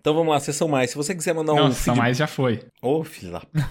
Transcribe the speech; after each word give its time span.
Então 0.00 0.14
vamos 0.14 0.32
lá, 0.32 0.40
sessão 0.40 0.66
mais. 0.66 0.90
Se 0.90 0.96
você 0.96 1.14
quiser 1.14 1.34
mandar 1.34 1.54
Não, 1.54 1.66
um. 1.66 1.72
sessão 1.72 1.94
mais 1.94 2.16
já 2.16 2.26
foi. 2.26 2.60
Ô, 2.80 3.00
oh, 3.00 3.04
filho 3.04 3.32
da 3.32 3.40
puta. 3.40 3.68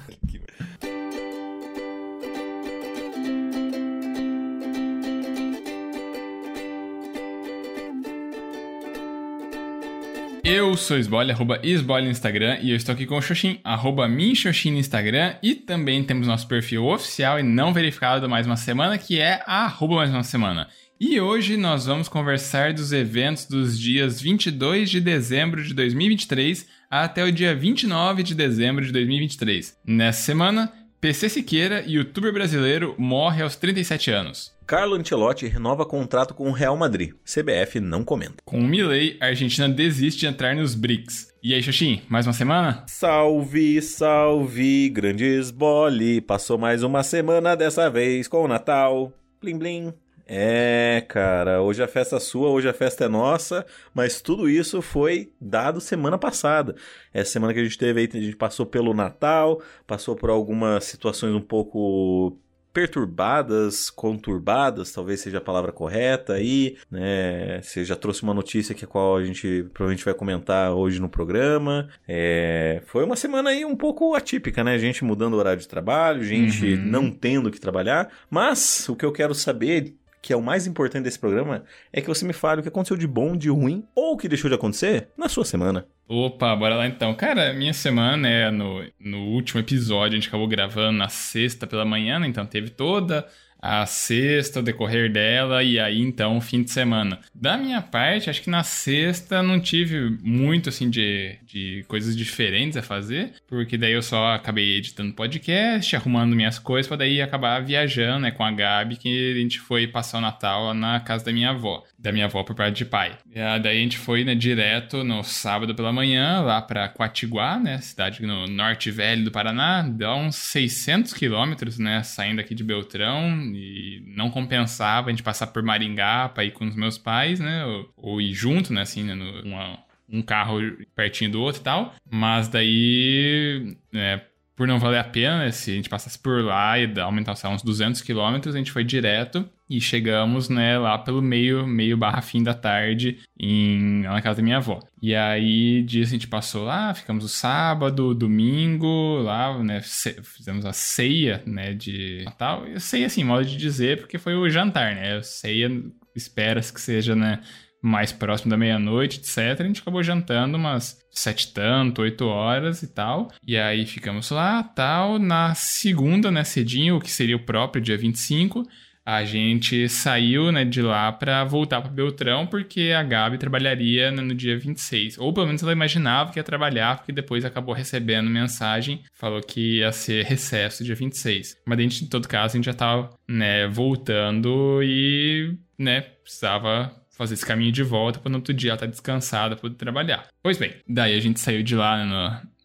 Eu 10.44 10.76
sou 10.78 10.98
o 10.98 11.00
Sboile, 11.00 11.32
arroba 11.32 11.60
Sboile 11.64 12.06
no 12.06 12.12
Instagram, 12.12 12.58
e 12.62 12.72
eu 12.72 12.76
estou 12.76 12.94
aqui 12.94 13.06
com 13.06 13.16
o 13.18 13.22
Xoxin, 13.22 13.60
arroba 13.64 14.08
Minxoxin 14.08 14.72
no 14.72 14.78
Instagram, 14.78 15.36
e 15.44 15.54
também 15.54 16.04
temos 16.04 16.28
nosso 16.28 16.48
perfil 16.48 16.88
oficial 16.88 17.40
e 17.40 17.44
não 17.44 17.72
verificado 17.72 18.28
mais 18.28 18.48
uma 18.48 18.58
semana, 18.58 18.98
que 18.98 19.20
é 19.20 19.44
arroba 19.46 19.98
mais 19.98 20.10
uma 20.10 20.24
semana. 20.24 20.68
E 21.02 21.22
hoje 21.22 21.56
nós 21.56 21.86
vamos 21.86 22.10
conversar 22.10 22.74
dos 22.74 22.92
eventos 22.92 23.46
dos 23.46 23.80
dias 23.80 24.20
22 24.20 24.90
de 24.90 25.00
dezembro 25.00 25.64
de 25.64 25.74
2023 25.74 26.68
até 26.92 27.24
o 27.24 27.32
dia 27.32 27.56
29 27.56 28.22
de 28.22 28.36
dezembro 28.36 28.84
de 28.84 28.92
2023. 28.92 29.78
Nessa 29.86 30.24
semana, 30.24 30.74
PC 31.00 31.30
Siqueira, 31.30 31.86
youtuber 31.88 32.34
brasileiro, 32.34 32.96
morre 32.98 33.42
aos 33.42 33.56
37 33.56 34.12
anos. 34.12 34.54
Carlo 34.68 34.96
Ancelotti 34.96 35.48
renova 35.48 35.86
contrato 35.86 36.34
com 36.34 36.50
o 36.50 36.52
Real 36.52 36.76
Madrid. 36.76 37.14
CBF 37.24 37.80
não 37.80 38.04
comenta. 38.04 38.44
Com 38.44 38.60
o 38.60 38.68
Milley, 38.68 39.18
a 39.22 39.28
Argentina 39.28 39.70
desiste 39.70 40.20
de 40.20 40.28
entrar 40.28 40.54
nos 40.54 40.76
BRICS. 40.76 41.30
E 41.42 41.54
aí, 41.54 41.64
Xoxin, 41.64 42.02
mais 42.10 42.28
uma 42.28 42.34
semana? 42.34 42.84
Salve, 42.88 43.82
salve, 43.82 44.90
grandes 44.90 45.50
bole. 45.50 46.20
Passou 46.20 46.58
mais 46.58 46.84
uma 46.84 47.04
semana 47.04 47.56
dessa 47.56 47.90
vez 47.90 48.28
com 48.28 48.44
o 48.44 48.50
Natal. 48.50 49.14
Blim, 49.42 49.58
blim. 49.58 49.94
É, 50.32 51.04
cara, 51.08 51.60
hoje 51.60 51.82
a 51.82 51.88
festa 51.88 52.18
é 52.18 52.20
sua, 52.20 52.50
hoje 52.50 52.70
a 52.70 52.74
festa 52.74 53.06
é 53.06 53.08
nossa, 53.08 53.66
mas 53.96 54.22
tudo 54.22 54.48
isso 54.48 54.80
foi 54.80 55.32
dado 55.42 55.82
semana 55.82 56.20
passada. 56.20 56.76
Essa 57.12 57.32
semana 57.32 57.52
que 57.52 57.60
a 57.60 57.64
gente 57.64 57.80
teve 57.80 58.02
aí, 58.02 58.10
a 58.14 58.18
gente 58.22 58.36
passou 58.36 58.64
pelo 58.64 58.94
Natal, 58.94 59.60
passou 59.88 60.16
por 60.16 60.30
algumas 60.30 60.84
situações 60.84 61.34
um 61.34 61.42
pouco 61.42 62.38
perturbadas, 62.72 63.90
conturbadas, 63.90 64.92
talvez 64.92 65.20
seja 65.20 65.40
a 65.40 65.42
palavra 65.42 65.72
correta 65.72 66.34
aí, 66.34 66.78
né? 66.92 67.60
Você 67.64 67.84
já 67.84 67.96
trouxe 67.96 68.22
uma 68.22 68.34
notícia 68.34 68.76
que 68.76 68.86
a 68.86 68.88
qual 68.88 69.18
a 69.18 69.26
gente 69.26 69.64
provavelmente 69.74 70.06
vai 70.06 70.14
comentar 70.14 70.72
hoje 70.74 71.02
no 71.02 71.10
programa. 71.10 71.90
É, 72.08 72.84
foi 72.86 73.04
uma 73.04 73.16
semana 73.16 73.50
aí 73.50 73.66
um 73.66 73.76
pouco 73.76 74.14
atípica, 74.14 74.64
né? 74.64 74.78
Gente 74.78 75.04
mudando 75.04 75.34
o 75.34 75.38
horário 75.38 75.60
de 75.60 75.68
trabalho, 75.68 76.24
gente 76.24 76.76
Uhum. 76.76 76.86
não 76.86 77.10
tendo 77.12 77.50
que 77.50 77.60
trabalhar. 77.60 78.10
Mas 78.30 78.88
o 78.88 78.96
que 78.96 79.04
eu 79.04 79.12
quero 79.12 79.34
saber 79.34 79.96
que 80.22 80.34
é 80.34 80.36
o 80.36 80.42
mais 80.42 80.68
importante 80.68 81.04
desse 81.04 81.20
programa, 81.20 81.64
é 81.94 82.02
que 82.02 82.08
você 82.08 82.26
me 82.26 82.34
fale 82.34 82.60
o 82.60 82.64
que 82.64 82.70
aconteceu 82.70 82.98
de 82.98 83.08
bom, 83.08 83.38
de 83.38 83.50
ruim, 83.50 83.86
ou 83.96 84.14
o 84.14 84.18
que 84.18 84.28
deixou 84.28 84.50
de 84.50 84.56
acontecer 84.56 85.10
na 85.18 85.30
sua 85.30 85.46
semana. 85.46 85.86
Opa, 86.08 86.56
bora 86.56 86.76
lá 86.76 86.88
então. 86.88 87.14
Cara, 87.14 87.54
minha 87.54 87.74
semana, 87.74 88.18
né, 88.18 88.52
no, 88.52 88.84
no 89.00 89.20
último 89.28 89.60
episódio, 89.60 90.18
a 90.18 90.20
gente 90.20 90.28
acabou 90.28 90.48
gravando 90.48 90.98
na 90.98 91.08
sexta 91.08 91.68
pela 91.68 91.86
manhã, 91.86 92.20
né, 92.20 92.28
então 92.28 92.46
teve 92.46 92.70
toda 92.70 93.26
a 93.62 93.86
sexta, 93.86 94.60
o 94.60 94.64
decorrer 94.64 95.12
dela, 95.12 95.62
e 95.64 95.80
aí 95.80 96.00
então 96.00 96.40
fim 96.40 96.64
de 96.64 96.72
semana. 96.72 97.20
Da 97.36 97.58
minha 97.58 97.82
parte, 97.82 98.30
acho 98.30 98.42
que 98.42 98.50
na 98.50 98.64
sexta 98.64 99.44
não 99.44 99.60
tive 99.60 100.18
muito, 100.22 100.70
assim, 100.70 100.90
de, 100.90 101.36
de 101.46 101.84
coisas 101.88 102.16
diferentes 102.16 102.78
a 102.78 102.82
fazer, 102.82 103.34
porque 103.48 103.78
daí 103.78 103.94
eu 103.94 104.02
só 104.02 104.34
acabei 104.34 104.78
editando 104.78 105.14
podcast, 105.14 105.96
arrumando 105.96 106.36
minhas 106.36 106.58
coisas, 106.58 106.88
pra 106.88 106.98
daí 106.98 107.22
acabar 107.22 107.60
viajando, 107.62 108.22
né, 108.22 108.32
com 108.32 108.44
a 108.44 108.52
Gabi, 108.52 108.96
que 108.96 109.34
a 109.34 109.40
gente 109.40 109.60
foi 109.60 109.88
passar 109.88 110.20
o 110.20 110.22
Natal 110.22 110.74
na 110.74 111.00
casa 111.00 111.26
da 111.26 111.34
minha 111.34 111.50
avó, 111.50 111.84
da 111.98 112.12
minha 112.12 112.26
avó 112.26 112.44
por 112.44 112.56
parte 112.56 112.78
de 112.78 112.86
pai. 112.86 113.18
E, 113.30 113.60
daí 113.60 113.78
a 113.78 113.82
gente 113.82 113.98
foi, 113.98 114.24
né, 114.24 114.36
direto 114.36 115.04
no 115.04 115.24
sábado 115.24 115.76
pela 115.76 115.92
manhã, 115.92 116.42
lá 116.42 116.62
pra 116.62 116.88
Quatiguá, 116.88 117.60
né, 117.60 117.80
cidade 117.80 118.22
no 118.26 118.48
norte 118.48 118.90
velho 118.90 119.24
do 119.24 119.32
Paraná, 119.32 119.82
dá 119.82 120.16
uns 120.16 120.36
600 120.38 121.14
quilômetros, 121.14 121.78
né, 121.78 122.02
saindo 122.04 122.40
aqui 122.40 122.56
de 122.56 122.64
Beltrão, 122.64 123.49
e 123.56 124.04
não 124.16 124.30
compensava 124.30 125.08
a 125.08 125.12
gente 125.12 125.24
passar 125.24 125.48
por 125.48 125.62
Maringá 125.64 126.30
pra 126.30 126.44
ir 126.44 126.52
com 126.52 126.66
os 126.66 126.76
meus 126.76 126.98
pais, 126.98 127.40
né, 127.40 127.66
ou, 127.66 127.90
ou 127.98 128.22
ir 128.22 128.34
junto, 128.34 128.72
né, 128.74 128.82
assim, 128.82 129.04
né, 129.04 129.14
no, 129.16 129.42
uma- 129.44 129.80
um 130.12 130.22
carro 130.24 130.60
pertinho 130.96 131.30
do 131.32 131.42
outro 131.42 131.62
e 131.62 131.64
tal, 131.64 131.94
mas 132.10 132.48
daí, 132.48 133.76
né, 133.92 134.22
por 134.60 134.68
não 134.68 134.78
valer 134.78 135.00
a 135.00 135.06
pena, 135.06 135.38
né, 135.40 135.52
se 135.52 135.72
a 135.72 135.74
gente 135.74 135.88
passasse 135.88 136.20
por 136.20 136.44
lá 136.44 136.78
e 136.78 137.00
aumentasse 137.00 137.48
uns 137.48 137.64
200 137.64 138.02
quilômetros, 138.02 138.54
a 138.54 138.58
gente 138.58 138.74
foi 138.74 138.84
direto 138.84 139.50
e 139.70 139.80
chegamos, 139.80 140.50
né, 140.50 140.78
lá 140.78 140.98
pelo 140.98 141.22
meio, 141.22 141.66
meio 141.66 141.96
barra 141.96 142.22
fim 142.22 142.44
da 142.44 142.54
tarde 142.54 143.20
em, 143.40 144.02
na 144.02 144.22
casa 144.22 144.42
da 144.42 144.44
minha 144.44 144.58
avó. 144.58 144.82
E 145.02 145.16
aí, 145.16 145.82
dias 145.84 146.10
a 146.10 146.12
gente 146.12 146.28
passou 146.28 146.66
lá, 146.66 146.94
ficamos 146.94 147.24
o 147.24 147.30
sábado, 147.30 148.14
domingo, 148.14 149.20
lá, 149.22 149.58
né, 149.64 149.80
fizemos 149.82 150.66
a 150.66 150.74
ceia, 150.74 151.42
né, 151.46 151.74
de 151.74 152.24
Natal. 152.26 152.68
Eu 152.68 152.82
sei, 152.82 153.06
assim, 153.06 153.24
modo 153.24 153.46
de 153.46 153.56
dizer, 153.56 154.00
porque 154.00 154.18
foi 154.18 154.36
o 154.36 154.50
jantar, 154.50 154.94
né, 154.94 155.22
ceia 155.22 155.72
espera-se 156.14 156.74
que 156.74 156.82
seja, 156.82 157.16
né, 157.16 157.40
mais 157.82 158.12
próximo 158.12 158.50
da 158.50 158.58
meia-noite, 158.58 159.20
etc. 159.20 159.62
A 159.62 159.64
gente 159.64 159.82
acabou 159.82 160.04
jantando 160.04 160.58
umas 160.58 160.98
sete 161.12 161.54
tanto, 161.54 162.02
oito 162.02 162.26
horas 162.26 162.84
e 162.84 162.88
tal. 162.88 163.30
E 163.46 163.58
aí 163.58 163.86
ficamos 163.86 164.30
lá, 164.32 164.64
tal. 164.64 165.20
Na 165.20 165.54
segunda, 165.56 166.32
né, 166.32 166.44
cedinho, 166.44 166.98
o 166.98 167.02
que 167.02 167.12
seria 167.12 167.36
o 167.36 167.46
próprio 167.46 167.82
dia 167.82 167.98
25, 167.98 168.64
a 169.06 169.24
gente 169.24 169.90
saiu, 169.90 170.52
né, 170.52 170.64
de 170.64 170.82
lá 170.82 171.12
pra 171.12 171.44
voltar 171.44 171.82
pra 171.82 171.90
Beltrão, 171.90 172.46
porque 172.46 172.94
a 172.96 173.02
Gabi 173.02 173.40
trabalharia 173.40 174.12
né, 174.12 174.22
no 174.22 174.36
dia 174.36 174.58
26. 174.58 175.18
Ou 175.18 175.34
pelo 175.34 175.48
menos 175.48 175.64
ela 175.64 175.72
imaginava 175.72 176.32
que 176.32 176.40
ia 176.40 176.44
trabalhar, 176.44 176.98
porque 176.98 177.12
depois 177.12 177.44
acabou 177.44 177.74
recebendo 177.74 178.30
mensagem, 178.30 179.04
falou 179.14 179.42
que 179.42 179.78
ia 179.80 179.92
ser 179.92 180.26
recesso 180.26 180.84
dia 180.84 180.96
26. 180.96 181.58
Mas 181.66 181.80
a 181.80 181.82
gente, 181.82 182.04
em 182.04 182.08
todo 182.08 182.28
caso, 182.28 182.54
a 182.54 182.58
gente 182.58 182.66
já 182.66 182.74
tava, 182.74 183.10
né, 183.28 183.68
voltando 183.68 184.80
e, 184.84 185.58
né, 185.78 186.02
precisava 186.02 186.96
fazer 187.20 187.34
esse 187.34 187.46
caminho 187.46 187.72
de 187.72 187.84
volta 187.84 188.18
para 188.18 188.30
no 188.30 188.38
outro 188.38 188.54
dia 188.54 188.72
ela 188.72 188.76
estar 188.78 188.86
descansada 188.88 189.56
poder 189.58 189.76
trabalhar. 189.76 190.26
Pois 190.42 190.58
bem, 190.58 190.74
daí 190.88 191.16
a 191.16 191.20
gente 191.20 191.40
saiu 191.40 191.62
de 191.62 191.76
lá 191.76 192.04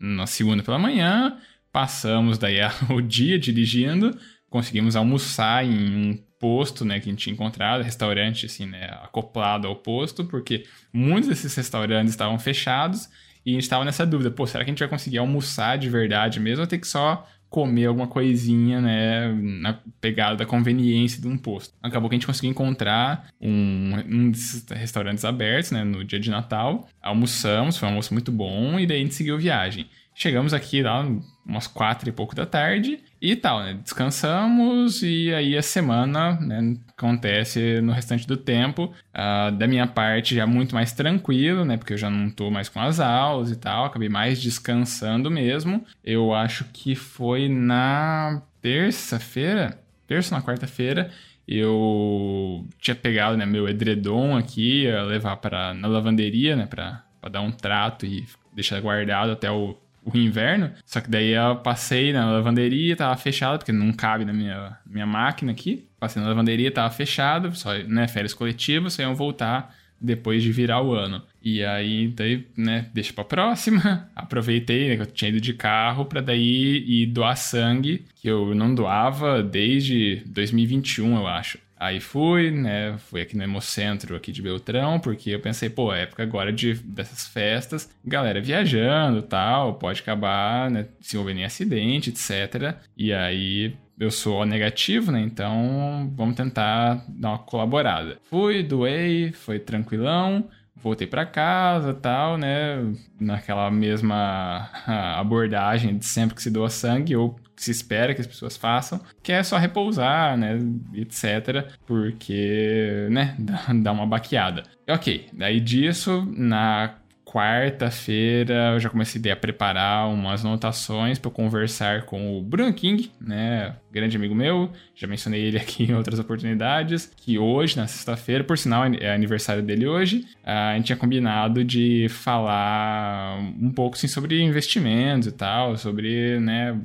no- 0.00 0.16
na 0.16 0.26
segunda 0.26 0.62
pela 0.62 0.78
manhã, 0.78 1.37
passamos 1.72 2.38
daí 2.38 2.60
a- 2.60 2.70
o 2.88 3.03
dia 3.03 3.38
dirigindo, 3.38 4.16
conseguimos 4.48 4.94
almoçar 4.94 5.65
em 5.66 5.97
um 6.12 6.16
posto, 6.38 6.84
né, 6.84 7.00
que 7.00 7.09
a 7.09 7.12
gente 7.12 7.22
tinha 7.25 7.32
encontrado, 7.32 7.82
restaurante 7.82 8.47
assim, 8.47 8.66
né, 8.66 8.84
acoplado 9.03 9.66
ao 9.66 9.75
posto, 9.76 10.25
porque 10.25 10.65
muitos 10.92 11.28
desses 11.28 11.53
restaurantes 11.54 12.12
estavam 12.12 12.38
fechados 12.38 13.09
e 13.44 13.50
a 13.50 13.54
gente 13.54 13.62
estava 13.65 13.84
nessa 13.84 14.06
dúvida, 14.06 14.31
pô, 14.31 14.47
será 14.47 14.62
que 14.65 14.71
a 14.71 14.72
gente 14.72 14.78
vai 14.78 14.88
conseguir 14.88 15.19
almoçar 15.19 15.76
de 15.78 15.88
verdade 15.91 16.38
mesmo 16.38 16.60
ou 16.62 16.66
ter 16.66 16.78
que 16.78 16.86
só 16.86 17.26
comer 17.54 17.87
alguma 17.87 18.09
coisinha, 18.09 18.81
né, 18.81 19.32
na 19.32 19.78
pegada 20.00 20.34
da 20.34 20.44
conveniência 20.44 21.22
de 21.22 21.28
um 21.28 21.38
posto. 21.38 21.72
Acabou 21.81 22.10
que 22.10 22.16
a 22.16 22.19
gente 22.19 22.26
conseguiu 22.26 22.50
encontrar 22.50 23.28
um, 23.41 23.92
um 24.10 24.28
desses 24.28 24.66
restaurantes 24.70 25.25
abertos, 25.25 25.70
né, 25.70 25.84
no 25.84 26.03
dia 26.03 26.19
de 26.19 26.31
Natal. 26.31 26.88
Almoçamos, 27.00 27.76
foi 27.76 27.87
um 27.87 27.92
almoço 27.92 28.12
muito 28.12 28.32
bom 28.32 28.76
e 28.81 28.88
daí 28.88 28.97
a 28.97 29.00
gente 29.03 29.15
seguiu 29.15 29.38
viagem. 29.38 29.87
Chegamos 30.14 30.54
aqui 30.54 30.80
lá 30.80 31.04
umas 31.44 31.66
quatro 31.66 32.08
e 32.08 32.12
pouco 32.12 32.34
da 32.34 32.47
tarde 32.47 33.00
e 33.20 33.34
tal, 33.34 33.60
né? 33.60 33.75
Descansamos 33.82 35.02
e 35.02 35.34
aí 35.34 35.56
a 35.56 35.62
semana 35.62 36.38
né, 36.41 36.76
acontece 36.97 37.80
no 37.80 37.92
restante 37.92 38.26
do 38.26 38.36
tempo. 38.36 38.94
Ah, 39.12 39.50
da 39.50 39.66
minha 39.66 39.86
parte 39.86 40.34
já 40.34 40.47
muito 40.47 40.74
mais 40.74 40.92
tranquilo, 40.92 41.64
né? 41.64 41.76
Porque 41.76 41.94
eu 41.94 41.98
já 41.98 42.08
não 42.08 42.30
tô 42.30 42.48
mais 42.50 42.69
com 42.69 42.80
as 42.80 43.00
aulas 43.00 43.50
e 43.50 43.56
tal, 43.56 43.86
acabei 43.86 44.08
mais 44.08 44.41
descansando 44.41 45.30
mesmo. 45.30 45.84
Eu 46.03 46.32
acho 46.32 46.64
que 46.72 46.94
foi 46.94 47.48
na 47.48 48.41
terça-feira, 48.62 49.78
terça 50.06 50.34
na 50.34 50.42
quarta-feira, 50.42 51.10
eu 51.47 52.66
tinha 52.78 52.94
pegado 52.94 53.36
né, 53.36 53.44
meu 53.44 53.69
edredom 53.69 54.36
aqui, 54.36 54.84
ia 54.84 55.03
levar 55.03 55.36
para 55.36 55.74
na 55.74 55.88
lavanderia, 55.88 56.56
né, 56.56 56.66
para 56.66 57.04
dar 57.30 57.42
um 57.42 57.50
trato 57.50 58.06
e 58.06 58.26
deixar 58.54 58.80
guardado 58.80 59.32
até 59.32 59.50
o, 59.50 59.77
o 60.04 60.16
inverno. 60.16 60.71
Só 60.84 61.01
que 61.01 61.10
daí 61.10 61.30
eu 61.30 61.56
passei 61.56 62.12
na 62.12 62.30
lavanderia, 62.30 62.97
tava 62.97 63.16
fechado, 63.16 63.59
porque 63.59 63.72
não 63.72 63.92
cabe 63.92 64.24
na 64.24 64.33
minha, 64.33 64.77
minha 64.86 65.06
máquina 65.06 65.53
aqui. 65.53 65.89
Passei 65.98 66.21
na 66.21 66.28
lavanderia, 66.28 66.71
tava 66.71 66.92
fechado, 66.92 67.54
só, 67.56 67.72
né, 67.74 68.06
férias 68.06 68.34
coletivas, 68.34 68.92
só 68.92 69.03
iam 69.03 69.15
voltar 69.15 69.74
depois 70.01 70.42
de 70.42 70.53
virar 70.53 70.83
o 70.83 70.92
ano. 70.92 71.22
E 71.42 71.65
aí, 71.65 72.09
daí, 72.09 72.47
né, 72.56 72.86
deixa 72.92 73.12
pra 73.12 73.24
próxima. 73.24 74.09
Aproveitei, 74.15 74.89
né, 74.89 74.97
que 74.97 75.03
eu 75.03 75.06
tinha 75.06 75.30
ido 75.30 75.41
de 75.41 75.54
carro 75.54 76.04
pra 76.04 76.21
daí 76.21 76.84
ir 76.86 77.06
doar 77.06 77.36
sangue, 77.36 78.04
que 78.16 78.28
eu 78.28 78.54
não 78.54 78.74
doava 78.74 79.42
desde 79.42 80.22
2021, 80.27 81.16
eu 81.16 81.27
acho. 81.27 81.59
Aí 81.76 82.00
fui, 82.00 82.50
né, 82.50 82.97
fui 82.98 83.21
aqui 83.21 83.36
no 83.36 83.42
Hemocentro 83.42 84.15
aqui 84.16 84.30
de 84.30 84.41
Beltrão, 84.41 85.00
porque 85.00 85.30
eu 85.30 85.41
pensei, 85.41 85.68
pô, 85.68 85.92
é 85.92 86.03
época 86.03 86.22
agora 86.22 86.53
de, 86.53 86.74
dessas 86.74 87.26
festas, 87.26 87.91
galera 88.04 88.41
viajando 88.41 89.22
tal, 89.22 89.74
pode 89.74 90.00
acabar, 90.00 90.71
né, 90.71 90.86
se 91.00 91.16
envolvendo 91.16 91.41
em 91.41 91.44
acidente, 91.44 92.10
etc. 92.10 92.76
E 92.97 93.12
aí 93.12 93.76
eu 93.98 94.10
sou 94.10 94.42
O 94.42 94.44
negativo, 94.44 95.12
né? 95.12 95.21
Então 95.21 96.12
vamos 96.16 96.36
tentar 96.36 97.04
dar 97.09 97.30
uma 97.30 97.38
colaborada. 97.38 98.18
Fui, 98.24 98.62
doei, 98.62 99.32
foi 99.32 99.59
tranquilão. 99.59 100.48
voltei 100.77 101.06
para 101.06 101.24
casa 101.24 101.94
tal, 101.94 102.36
né? 102.36 102.78
Naquela 103.20 103.70
mesma 103.70 104.68
abordagem 105.16 105.97
de 105.97 106.04
sempre 106.04 106.34
que 106.34 106.42
se 106.42 106.50
doa 106.50 106.68
sangue, 106.68 107.16
que 107.16 107.43
se 107.56 107.71
espera 107.71 108.15
que 108.15 108.21
as 108.21 108.27
pessoas 108.27 108.56
façam, 108.56 109.01
que 109.22 109.33
é 109.33 109.42
só 109.42 109.56
repousar, 109.56 110.36
né, 110.36 110.59
etc, 110.95 111.72
porque, 111.86 113.06
né, 113.10 113.34
dá, 113.41 113.66
dá 113.72 113.92
uma 113.92 114.06
baqueada. 114.06 114.65
Ok, 114.89 115.28
daí 115.33 115.60
disso, 115.60 116.27
na 116.36 116.97
quarta-feira 117.34 118.75
eu 118.75 118.78
já 118.78 118.89
comecei 118.89 119.21
a 119.28 119.34
preparar 119.34 120.09
umas 120.09 120.45
anotações 120.45 121.19
para 121.19 121.33
conversar 121.33 122.03
com 122.03 122.39
o 122.39 122.41
Bruno 122.41 122.72
King, 122.72 123.10
né? 123.21 123.75
Grande 123.91 124.16
amigo 124.16 124.36
meu, 124.36 124.71
já 124.95 125.09
mencionei 125.09 125.42
ele 125.42 125.59
aqui 125.59 125.83
em 125.83 125.95
outras 125.95 126.21
oportunidades. 126.21 127.13
Que 127.16 127.36
hoje, 127.36 127.77
na 127.77 127.89
sexta-feira, 127.89 128.45
por 128.45 128.57
sinal 128.57 128.84
é 128.84 129.13
aniversário 129.13 129.65
dele 129.65 129.84
hoje, 129.84 130.25
a 130.45 130.77
gente 130.77 130.86
tinha 130.86 130.97
combinado 130.97 131.65
de 131.65 132.07
falar 132.09 133.41
um 133.60 133.72
pouco 133.72 133.97
assim, 133.97 134.07
sobre 134.07 134.41
investimentos 134.41 135.27
e 135.27 135.33
tal, 135.33 135.77
sobre 135.77 136.39
né, 136.39 136.80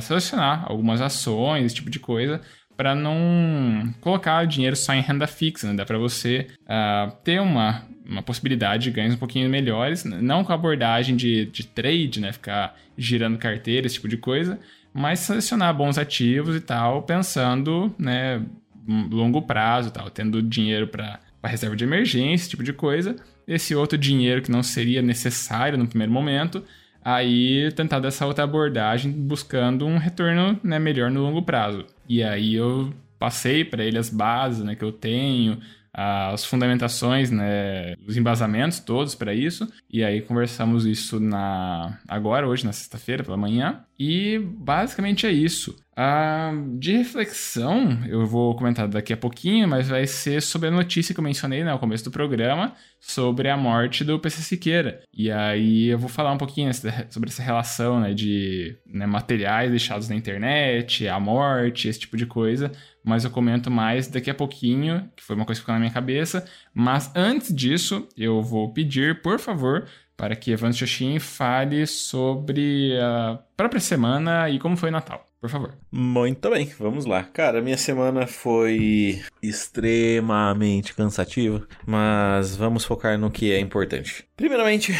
selecionar 0.00 0.64
algumas 0.66 1.00
ações, 1.00 1.66
esse 1.66 1.76
tipo 1.76 1.90
de 1.90 2.00
coisa 2.00 2.40
para 2.76 2.94
não 2.94 3.92
colocar 4.00 4.44
dinheiro 4.46 4.76
só 4.76 4.92
em 4.92 5.00
renda 5.00 5.26
fixa, 5.26 5.68
né? 5.68 5.74
Dá 5.74 5.84
para 5.84 5.98
você 5.98 6.46
uh, 6.62 7.12
ter 7.22 7.40
uma 7.40 7.82
uma 8.04 8.22
possibilidade 8.22 8.84
de 8.84 8.90
ganhos 8.90 9.14
um 9.14 9.18
pouquinho 9.18 9.48
melhores, 9.48 10.04
não 10.04 10.44
com 10.44 10.52
a 10.52 10.54
abordagem 10.54 11.16
de, 11.16 11.46
de 11.46 11.66
trade, 11.66 12.20
né, 12.20 12.32
ficar 12.32 12.76
girando 12.98 13.38
carteira, 13.38 13.86
esse 13.86 13.94
tipo 13.94 14.08
de 14.08 14.16
coisa, 14.16 14.58
mas 14.92 15.20
selecionar 15.20 15.74
bons 15.74 15.96
ativos 15.96 16.56
e 16.56 16.60
tal, 16.60 17.02
pensando, 17.02 17.94
né, 17.98 18.42
longo 18.86 19.42
prazo 19.42 19.90
tal, 19.90 20.10
tendo 20.10 20.42
dinheiro 20.42 20.88
para 20.88 21.20
reserva 21.44 21.76
de 21.76 21.84
emergência, 21.84 22.44
esse 22.44 22.50
tipo 22.50 22.62
de 22.62 22.72
coisa, 22.72 23.16
esse 23.46 23.74
outro 23.74 23.96
dinheiro 23.96 24.42
que 24.42 24.50
não 24.50 24.62
seria 24.62 25.00
necessário 25.00 25.78
no 25.78 25.86
primeiro 25.86 26.12
momento, 26.12 26.64
aí 27.04 27.70
tentar 27.72 28.00
dessa 28.00 28.26
outra 28.26 28.44
abordagem 28.44 29.10
buscando 29.10 29.86
um 29.86 29.98
retorno 29.98 30.58
né, 30.62 30.78
melhor 30.78 31.10
no 31.10 31.22
longo 31.22 31.42
prazo. 31.42 31.84
E 32.08 32.22
aí 32.22 32.54
eu 32.54 32.92
passei 33.18 33.64
para 33.64 33.84
ele 33.84 33.98
as 33.98 34.10
bases 34.10 34.64
né, 34.64 34.74
que 34.74 34.84
eu 34.84 34.92
tenho, 34.92 35.58
as 35.92 36.44
fundamentações, 36.44 37.30
né, 37.30 37.94
os 38.06 38.16
embasamentos 38.16 38.80
todos 38.80 39.14
para 39.14 39.34
isso. 39.34 39.70
E 39.90 40.02
aí 40.02 40.22
conversamos 40.22 40.86
isso 40.86 41.20
na 41.20 41.98
agora, 42.08 42.48
hoje, 42.48 42.64
na 42.64 42.72
sexta-feira, 42.72 43.22
pela 43.22 43.36
manhã. 43.36 43.84
E 43.98 44.38
basicamente 44.38 45.26
é 45.26 45.30
isso. 45.30 45.76
Ah, 45.94 46.52
de 46.78 46.96
reflexão, 46.96 48.02
eu 48.06 48.24
vou 48.26 48.56
comentar 48.56 48.88
daqui 48.88 49.12
a 49.12 49.16
pouquinho, 49.16 49.68
mas 49.68 49.88
vai 49.88 50.06
ser 50.06 50.40
sobre 50.40 50.68
a 50.68 50.70
notícia 50.70 51.12
que 51.12 51.20
eu 51.20 51.24
mencionei 51.24 51.62
né, 51.62 51.70
no 51.70 51.78
começo 51.78 52.04
do 52.04 52.10
programa, 52.10 52.74
sobre 52.98 53.50
a 53.50 53.58
morte 53.58 54.02
do 54.02 54.18
PC 54.18 54.40
Siqueira. 54.40 55.02
E 55.12 55.30
aí 55.30 55.88
eu 55.88 55.98
vou 55.98 56.08
falar 56.08 56.32
um 56.32 56.38
pouquinho 56.38 56.72
sobre 57.10 57.28
essa 57.28 57.42
relação 57.42 58.00
né, 58.00 58.14
de 58.14 58.74
né, 58.86 59.04
materiais 59.04 59.70
deixados 59.70 60.08
na 60.08 60.14
internet, 60.16 61.06
a 61.06 61.20
morte, 61.20 61.88
esse 61.88 62.00
tipo 62.00 62.16
de 62.16 62.24
coisa, 62.24 62.72
mas 63.04 63.24
eu 63.24 63.30
comento 63.30 63.70
mais 63.70 64.08
daqui 64.08 64.30
a 64.30 64.34
pouquinho, 64.34 65.10
que 65.14 65.22
foi 65.22 65.36
uma 65.36 65.44
coisa 65.44 65.60
que 65.60 65.62
ficou 65.62 65.74
na 65.74 65.80
minha 65.80 65.92
cabeça. 65.92 66.48
Mas 66.72 67.12
antes 67.14 67.54
disso, 67.54 68.08
eu 68.16 68.42
vou 68.42 68.72
pedir, 68.72 69.20
por 69.20 69.38
favor, 69.38 69.86
para 70.16 70.34
que 70.36 70.52
Evandro 70.52 70.78
Xoxin 70.78 71.18
fale 71.18 71.86
sobre 71.86 72.98
a 72.98 73.38
própria 73.54 73.80
semana 73.80 74.48
e 74.48 74.58
como 74.58 74.74
foi 74.76 74.88
o 74.88 74.92
Natal. 74.92 75.31
Por 75.42 75.50
favor. 75.50 75.76
Muito 75.90 76.48
bem, 76.50 76.72
vamos 76.78 77.04
lá. 77.04 77.24
Cara, 77.24 77.60
minha 77.60 77.76
semana 77.76 78.28
foi 78.28 79.20
extremamente 79.42 80.94
cansativa, 80.94 81.66
mas 81.84 82.54
vamos 82.54 82.84
focar 82.84 83.18
no 83.18 83.28
que 83.28 83.50
é 83.50 83.58
importante. 83.58 84.24
Primeiramente, 84.36 84.92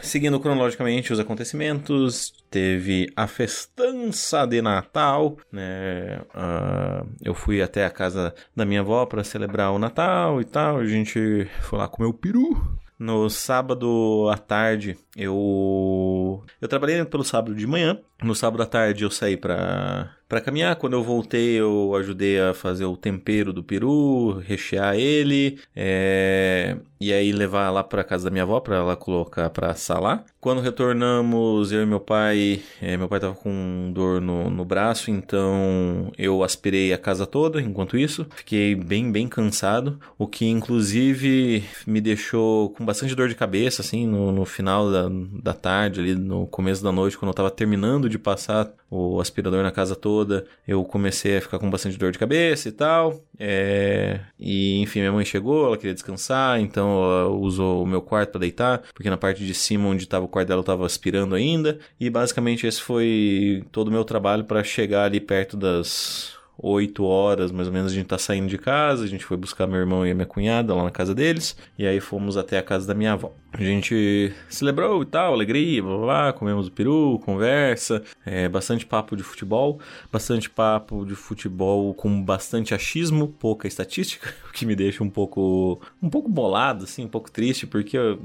seguindo 0.00 0.40
cronologicamente 0.40 1.12
os 1.12 1.20
acontecimentos, 1.20 2.32
teve 2.50 3.12
a 3.14 3.26
festança 3.26 4.46
de 4.46 4.62
Natal, 4.62 5.36
né? 5.52 6.22
Uh, 6.34 7.06
eu 7.22 7.34
fui 7.34 7.60
até 7.60 7.84
a 7.84 7.90
casa 7.90 8.34
da 8.56 8.64
minha 8.64 8.80
avó 8.80 9.04
para 9.04 9.22
celebrar 9.22 9.70
o 9.70 9.78
Natal 9.78 10.40
e 10.40 10.46
tal. 10.46 10.78
A 10.78 10.86
gente 10.86 11.46
foi 11.60 11.78
lá 11.78 11.86
comer 11.86 12.08
o 12.08 12.14
peru. 12.14 12.58
No 12.98 13.28
sábado 13.28 14.30
à 14.32 14.38
tarde, 14.38 14.96
eu 15.16 16.42
eu 16.60 16.68
trabalhei 16.68 17.04
pelo 17.04 17.24
sábado 17.24 17.54
de 17.54 17.66
manhã. 17.66 18.00
No 18.22 18.34
sábado 18.34 18.62
à 18.62 18.66
tarde 18.66 19.04
eu 19.04 19.10
saí 19.10 19.36
para 19.36 20.14
para 20.28 20.40
caminhar. 20.40 20.76
Quando 20.76 20.94
eu 20.94 21.02
voltei, 21.02 21.54
eu 21.60 21.94
ajudei 21.96 22.40
a 22.40 22.54
fazer 22.54 22.84
o 22.84 22.96
tempero 22.96 23.52
do 23.52 23.62
peru, 23.62 24.42
rechear 24.44 24.96
ele, 24.96 25.60
é... 25.74 26.76
e 27.00 27.12
aí 27.12 27.32
levar 27.32 27.70
lá 27.70 27.84
para 27.84 28.02
casa 28.04 28.24
da 28.24 28.30
minha 28.30 28.42
avó 28.42 28.60
para 28.60 28.76
ela 28.76 28.96
colocar 28.96 29.50
para 29.50 29.70
assar 29.70 30.00
lá. 30.00 30.24
Quando 30.40 30.60
retornamos, 30.60 31.72
eu 31.72 31.82
e 31.82 31.86
meu 31.86 32.00
pai, 32.00 32.62
é, 32.80 32.96
meu 32.96 33.08
pai 33.08 33.20
tava 33.20 33.34
com 33.34 33.90
dor 33.94 34.20
no, 34.20 34.50
no 34.50 34.64
braço, 34.64 35.10
então 35.10 36.12
eu 36.18 36.42
aspirei 36.42 36.92
a 36.92 36.98
casa 36.98 37.26
toda 37.26 37.60
enquanto 37.60 37.96
isso. 37.96 38.26
Fiquei 38.34 38.74
bem, 38.74 39.10
bem 39.10 39.28
cansado, 39.28 39.98
o 40.18 40.26
que 40.26 40.46
inclusive 40.46 41.64
me 41.86 42.00
deixou 42.00 42.70
com 42.70 42.84
bastante 42.84 43.14
dor 43.14 43.28
de 43.28 43.34
cabeça, 43.34 43.82
assim, 43.82 44.06
no, 44.06 44.32
no 44.32 44.44
final 44.44 44.90
da, 44.90 45.08
da 45.42 45.54
tarde, 45.54 46.00
ali 46.00 46.14
no 46.14 46.46
começo 46.46 46.82
da 46.82 46.92
noite, 46.92 47.16
quando 47.16 47.30
eu 47.30 47.34
tava 47.34 47.50
terminando 47.50 48.03
de 48.08 48.18
passar 48.18 48.72
o 48.90 49.20
aspirador 49.20 49.62
na 49.62 49.70
casa 49.70 49.96
toda, 49.96 50.46
eu 50.66 50.84
comecei 50.84 51.36
a 51.38 51.40
ficar 51.40 51.58
com 51.58 51.70
bastante 51.70 51.98
dor 51.98 52.12
de 52.12 52.18
cabeça 52.18 52.68
e 52.68 52.72
tal. 52.72 53.20
É... 53.38 54.20
E 54.38 54.80
enfim, 54.80 55.00
minha 55.00 55.12
mãe 55.12 55.24
chegou, 55.24 55.66
ela 55.66 55.76
queria 55.76 55.94
descansar, 55.94 56.60
então 56.60 57.02
ela 57.02 57.28
usou 57.28 57.82
o 57.82 57.86
meu 57.86 58.00
quarto 58.00 58.30
para 58.30 58.40
deitar, 58.40 58.82
porque 58.94 59.10
na 59.10 59.16
parte 59.16 59.44
de 59.44 59.54
cima 59.54 59.88
onde 59.88 60.04
estava 60.04 60.24
o 60.24 60.28
quarto 60.28 60.48
dela 60.48 60.60
eu 60.60 60.64
tava 60.64 60.86
aspirando 60.86 61.34
ainda. 61.34 61.78
E 61.98 62.08
basicamente 62.08 62.66
esse 62.66 62.80
foi 62.80 63.64
todo 63.72 63.88
o 63.88 63.92
meu 63.92 64.04
trabalho 64.04 64.44
para 64.44 64.62
chegar 64.62 65.04
ali 65.04 65.20
perto 65.20 65.56
das 65.56 66.34
8 66.58 67.04
horas, 67.04 67.50
mais 67.50 67.68
ou 67.68 67.74
menos, 67.74 67.92
a 67.92 67.94
gente 67.94 68.06
tá 68.06 68.18
saindo 68.18 68.48
de 68.48 68.58
casa. 68.58 69.04
A 69.04 69.06
gente 69.06 69.24
foi 69.24 69.36
buscar 69.36 69.66
meu 69.66 69.78
irmão 69.78 70.06
e 70.06 70.10
a 70.10 70.14
minha 70.14 70.26
cunhada 70.26 70.74
lá 70.74 70.84
na 70.84 70.90
casa 70.90 71.14
deles. 71.14 71.56
E 71.78 71.86
aí 71.86 72.00
fomos 72.00 72.36
até 72.36 72.58
a 72.58 72.62
casa 72.62 72.86
da 72.86 72.94
minha 72.94 73.12
avó. 73.12 73.32
A 73.52 73.62
gente 73.62 74.32
celebrou 74.48 75.02
e 75.02 75.06
tal, 75.06 75.32
alegria, 75.32 75.80
blá 75.80 75.96
blá, 75.96 76.04
blá 76.06 76.32
comemos 76.32 76.66
o 76.66 76.72
peru, 76.72 77.20
conversa, 77.24 78.02
é, 78.26 78.48
bastante 78.48 78.84
papo 78.84 79.16
de 79.16 79.22
futebol, 79.22 79.78
bastante 80.10 80.50
papo 80.50 81.06
de 81.06 81.14
futebol 81.14 81.94
com 81.94 82.20
bastante 82.20 82.74
achismo, 82.74 83.28
pouca 83.28 83.68
estatística, 83.68 84.34
o 84.50 84.52
que 84.52 84.66
me 84.66 84.74
deixa 84.74 85.04
um 85.04 85.10
pouco 85.10 85.80
um 86.02 86.10
pouco 86.10 86.28
bolado, 86.28 86.82
assim, 86.82 87.04
um 87.04 87.08
pouco 87.08 87.30
triste, 87.30 87.64
porque, 87.64 87.96
eu, 87.96 88.18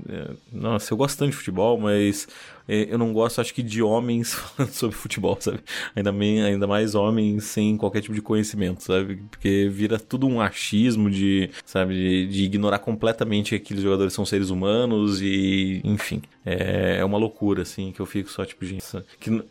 nossa, 0.51 0.91
eu 0.91 0.97
gosto 0.97 1.19
tanto 1.19 1.29
de 1.29 1.37
futebol, 1.37 1.79
mas 1.79 2.27
eu 2.69 2.97
não 2.97 3.11
gosto, 3.11 3.41
acho 3.41 3.53
que, 3.53 3.63
de 3.63 3.81
homens 3.81 4.33
falando 4.55 4.71
sobre 4.71 4.95
futebol, 4.95 5.37
sabe? 5.39 5.59
Ainda, 5.95 6.11
bem, 6.11 6.43
ainda 6.43 6.67
mais 6.67 6.95
homens 6.95 7.45
sem 7.45 7.75
qualquer 7.77 8.01
tipo 8.01 8.13
de 8.13 8.21
conhecimento, 8.21 8.83
sabe? 8.83 9.23
Porque 9.29 9.67
vira 9.71 9.99
tudo 9.99 10.27
um 10.27 10.39
achismo 10.39 11.09
de, 11.09 11.49
sabe, 11.65 11.93
de, 11.93 12.27
de 12.27 12.43
ignorar 12.43 12.79
completamente 12.79 13.49
que 13.49 13.55
aqueles 13.55 13.83
jogadores 13.83 14.13
são 14.13 14.25
seres 14.25 14.49
humanos 14.49 15.21
e, 15.21 15.81
enfim, 15.83 16.21
é, 16.45 16.97
é 16.99 17.05
uma 17.05 17.17
loucura, 17.17 17.63
assim, 17.63 17.91
que 17.91 17.99
eu 17.99 18.05
fico 18.05 18.29
só, 18.29 18.45
tipo, 18.45 18.65
gente, 18.65 18.83
que 19.19 19.43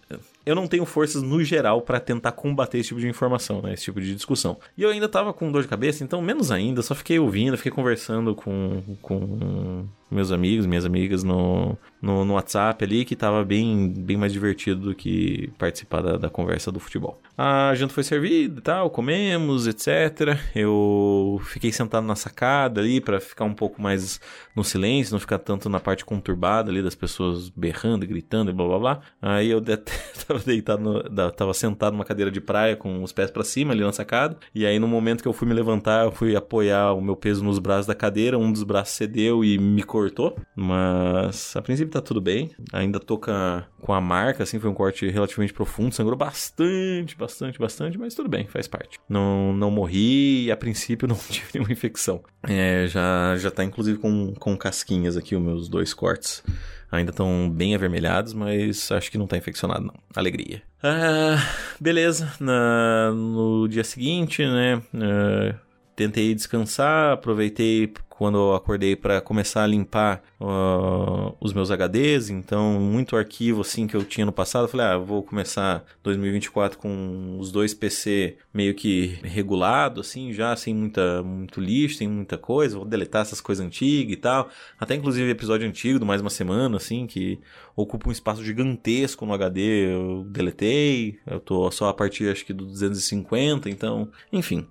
eu 0.49 0.55
não 0.55 0.67
tenho 0.67 0.87
forças 0.87 1.23
no 1.23 1.45
geral 1.45 1.83
para 1.83 2.01
tentar 2.01 2.33
combater 2.33 2.79
esse 2.79 2.89
tipo 2.89 3.01
de 3.01 3.07
informação, 3.07 3.61
né? 3.61 3.75
Esse 3.75 3.85
tipo 3.85 4.01
de 4.01 4.15
discussão. 4.15 4.57
E 4.79 4.83
eu 4.83 4.89
ainda 4.89 5.07
tava 5.07 5.31
com 5.35 5.53
dor 5.53 5.61
de 5.61 5.69
cabeça, 5.69 6.03
então 6.03 6.23
menos 6.23 6.51
ainda, 6.51 6.81
só 6.81 6.95
fiquei 6.95 7.19
ouvindo, 7.19 7.55
fiquei 7.59 7.71
conversando 7.71 8.35
com, 8.35 8.83
com 9.03 9.87
meus 10.11 10.33
amigos, 10.33 10.65
minhas 10.65 10.87
amigas 10.87 11.23
no, 11.23 11.77
no, 12.01 12.25
no, 12.25 12.33
WhatsApp 12.33 12.83
ali, 12.83 13.05
que 13.05 13.15
tava 13.15 13.45
bem, 13.45 13.93
bem 13.93 14.17
mais 14.17 14.33
divertido 14.33 14.81
do 14.81 14.95
que 14.95 15.53
participar 15.59 16.01
da, 16.01 16.17
da 16.17 16.31
conversa 16.31 16.73
do 16.73 16.81
futebol. 16.81 17.21
A 17.41 17.73
janta 17.77 17.95
foi 17.95 18.03
servida 18.03 18.59
e 18.59 18.63
tal, 18.63 18.91
comemos, 18.91 19.69
etc. 19.69 20.37
Eu 20.57 21.41
fiquei 21.45 21.71
sentado 21.71 22.05
na 22.05 22.17
sacada 22.17 22.81
ali 22.81 23.01
para 23.01 23.21
ficar 23.21 23.45
um 23.45 23.55
pouco 23.55 23.81
mais 23.81 24.21
no 24.57 24.65
silêncio, 24.65 25.13
não 25.13 25.21
ficar 25.21 25.39
tanto 25.39 25.69
na 25.69 25.79
parte 25.79 26.05
conturbada 26.05 26.69
ali 26.69 26.83
das 26.83 26.97
pessoas 26.97 27.49
berrando 27.49 28.05
gritando 28.09 28.51
e 28.51 28.53
blá 28.53 28.67
blá 28.67 28.79
blá. 28.79 29.01
Aí 29.23 29.51
eu 29.51 29.61
tava 30.27 30.41
deitado, 30.41 30.83
no, 30.83 31.31
tava 31.31 31.55
sentado 31.55 31.93
numa 31.93 32.05
cadeira 32.05 32.29
de 32.29 32.41
praia 32.41 32.75
com 32.75 33.05
os 33.05 33.13
pés 33.13 33.31
para 33.31 33.45
cima 33.45 33.73
ali 33.73 33.83
na 33.83 33.93
sacada. 33.93 34.37
E 34.53 34.67
aí 34.67 34.81
no 34.81 34.89
momento 34.89 35.23
que 35.23 35.29
eu 35.29 35.33
fui 35.33 35.47
me 35.47 35.55
levantar, 35.55 36.07
eu 36.07 36.11
fui 36.11 36.35
apoiar 36.35 36.93
o 36.93 37.01
meu 37.01 37.15
peso 37.15 37.45
nos 37.45 37.61
braços 37.61 37.87
da 37.87 37.95
cadeira, 37.95 38.37
um 38.37 38.51
dos 38.51 38.65
braços 38.65 38.97
cedeu 38.97 39.45
e 39.45 39.59
me 39.59 39.85
cortou, 39.85 40.37
mas 40.57 41.55
a 41.55 41.63
princípio 41.63 41.93
tá 41.93 42.01
tudo 42.01 42.21
bem. 42.21 42.51
Ainda 42.73 42.99
tô 42.99 43.17
com 43.17 43.31
a, 43.31 43.65
com 43.81 43.93
a 43.93 44.01
marca, 44.01 44.43
assim, 44.43 44.59
foi 44.59 44.69
um 44.69 44.75
corte 44.75 45.09
relativamente 45.09 45.53
profundo, 45.53 45.95
sangrou 45.95 46.17
bastante, 46.19 47.17
bastante, 47.17 47.28
bastante, 47.59 47.99
mas 47.99 48.15
tudo 48.15 48.29
bem, 48.29 48.47
faz 48.47 48.67
parte. 48.67 48.99
Não, 49.09 49.53
não 49.53 49.71
morri 49.71 50.45
e 50.45 50.51
a 50.51 50.57
princípio 50.57 51.07
não 51.09 51.17
tive 51.17 51.47
nenhuma 51.55 51.73
infecção. 51.73 52.23
É, 52.43 52.87
já, 52.89 53.37
já 53.37 53.51
tá 53.51 53.65
inclusive 53.65 53.99
com, 53.99 54.35
com 54.35 54.57
casquinhas 54.57 55.17
aqui 55.17 55.35
os 55.35 55.43
meus 55.43 55.69
dois 55.69 55.93
cortes. 55.93 56.43
Ainda 56.91 57.11
estão 57.11 57.51
bem 57.51 57.75
avermelhados, 57.75 58.33
mas 58.33 58.91
acho 58.91 59.11
que 59.11 59.19
não 59.19 59.27
tá 59.27 59.37
infeccionado, 59.37 59.85
não. 59.85 59.95
Alegria. 60.17 60.63
Ah, 60.83 61.37
beleza. 61.79 62.33
Na, 62.41 63.13
no 63.13 63.69
dia 63.69 63.85
seguinte, 63.85 64.43
né? 64.43 64.77
Uh, 64.95 65.55
tentei 65.95 66.35
descansar, 66.35 67.13
aproveitei 67.13 67.93
quando 68.19 68.37
eu 68.37 68.55
acordei 68.57 68.97
para 68.97 69.21
começar 69.21 69.63
a 69.63 69.67
limpar 69.69 70.25
uh, 70.41 71.37
os 71.41 71.53
meus 71.53 71.71
HDs, 71.71 72.31
então 72.31 72.81
muito 72.81 73.17
arquivo 73.17 73.61
assim 73.61 73.87
que 73.87 73.95
eu 73.95 74.03
tinha 74.03 74.27
no 74.27 74.33
passado, 74.33 74.65
eu 74.65 74.69
falei, 74.69 74.87
ah, 74.87 74.99
vou 74.99 75.23
começar 75.23 75.85
2024 76.03 76.79
com 76.79 77.37
os 77.39 77.53
dois 77.53 77.73
PC 77.75 78.37
meio 78.53 78.75
que 78.75 79.21
regulado 79.23 80.01
assim, 80.01 80.33
já 80.33 80.57
sem 80.57 80.75
muita 80.75 81.23
muito 81.23 81.61
lixo, 81.61 81.99
sem 81.99 82.09
muita 82.09 82.37
coisa, 82.37 82.79
vou 82.79 82.85
deletar 82.85 83.23
essas 83.23 83.41
coisas 83.41 83.65
antigas 83.65 84.13
e 84.13 84.17
tal. 84.17 84.49
Até 84.81 84.97
inclusive 84.97 85.31
episódio 85.31 85.69
antigo 85.69 86.01
do 86.01 86.05
mais 86.05 86.21
uma 86.21 86.29
semana 86.29 86.77
assim, 86.77 87.07
que 87.07 87.39
ocupa 87.77 88.09
um 88.09 88.13
espaço 88.13 88.45
gigantesco 88.45 89.25
no 89.25 89.33
HD, 89.33 89.95
eu 89.95 90.25
deletei, 90.29 91.21
eu 91.25 91.39
tô 91.39 91.71
só 91.71 91.89
a 91.89 91.95
partir 91.95 92.29
acho 92.29 92.45
que 92.45 92.53
do 92.53 92.67
250, 92.67 93.71
então, 93.71 94.11
enfim, 94.33 94.67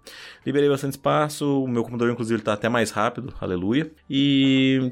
liberei 0.45 0.67
bastante 0.67 0.93
espaço, 0.93 1.63
o 1.63 1.67
meu 1.69 1.83
computador 1.83 2.11
inclusive 2.11 2.41
está 2.41 2.51
até 2.51 2.67
mais 2.67 2.91
rápido, 2.91 3.33
aleluia, 3.39 3.91
e 4.09 4.91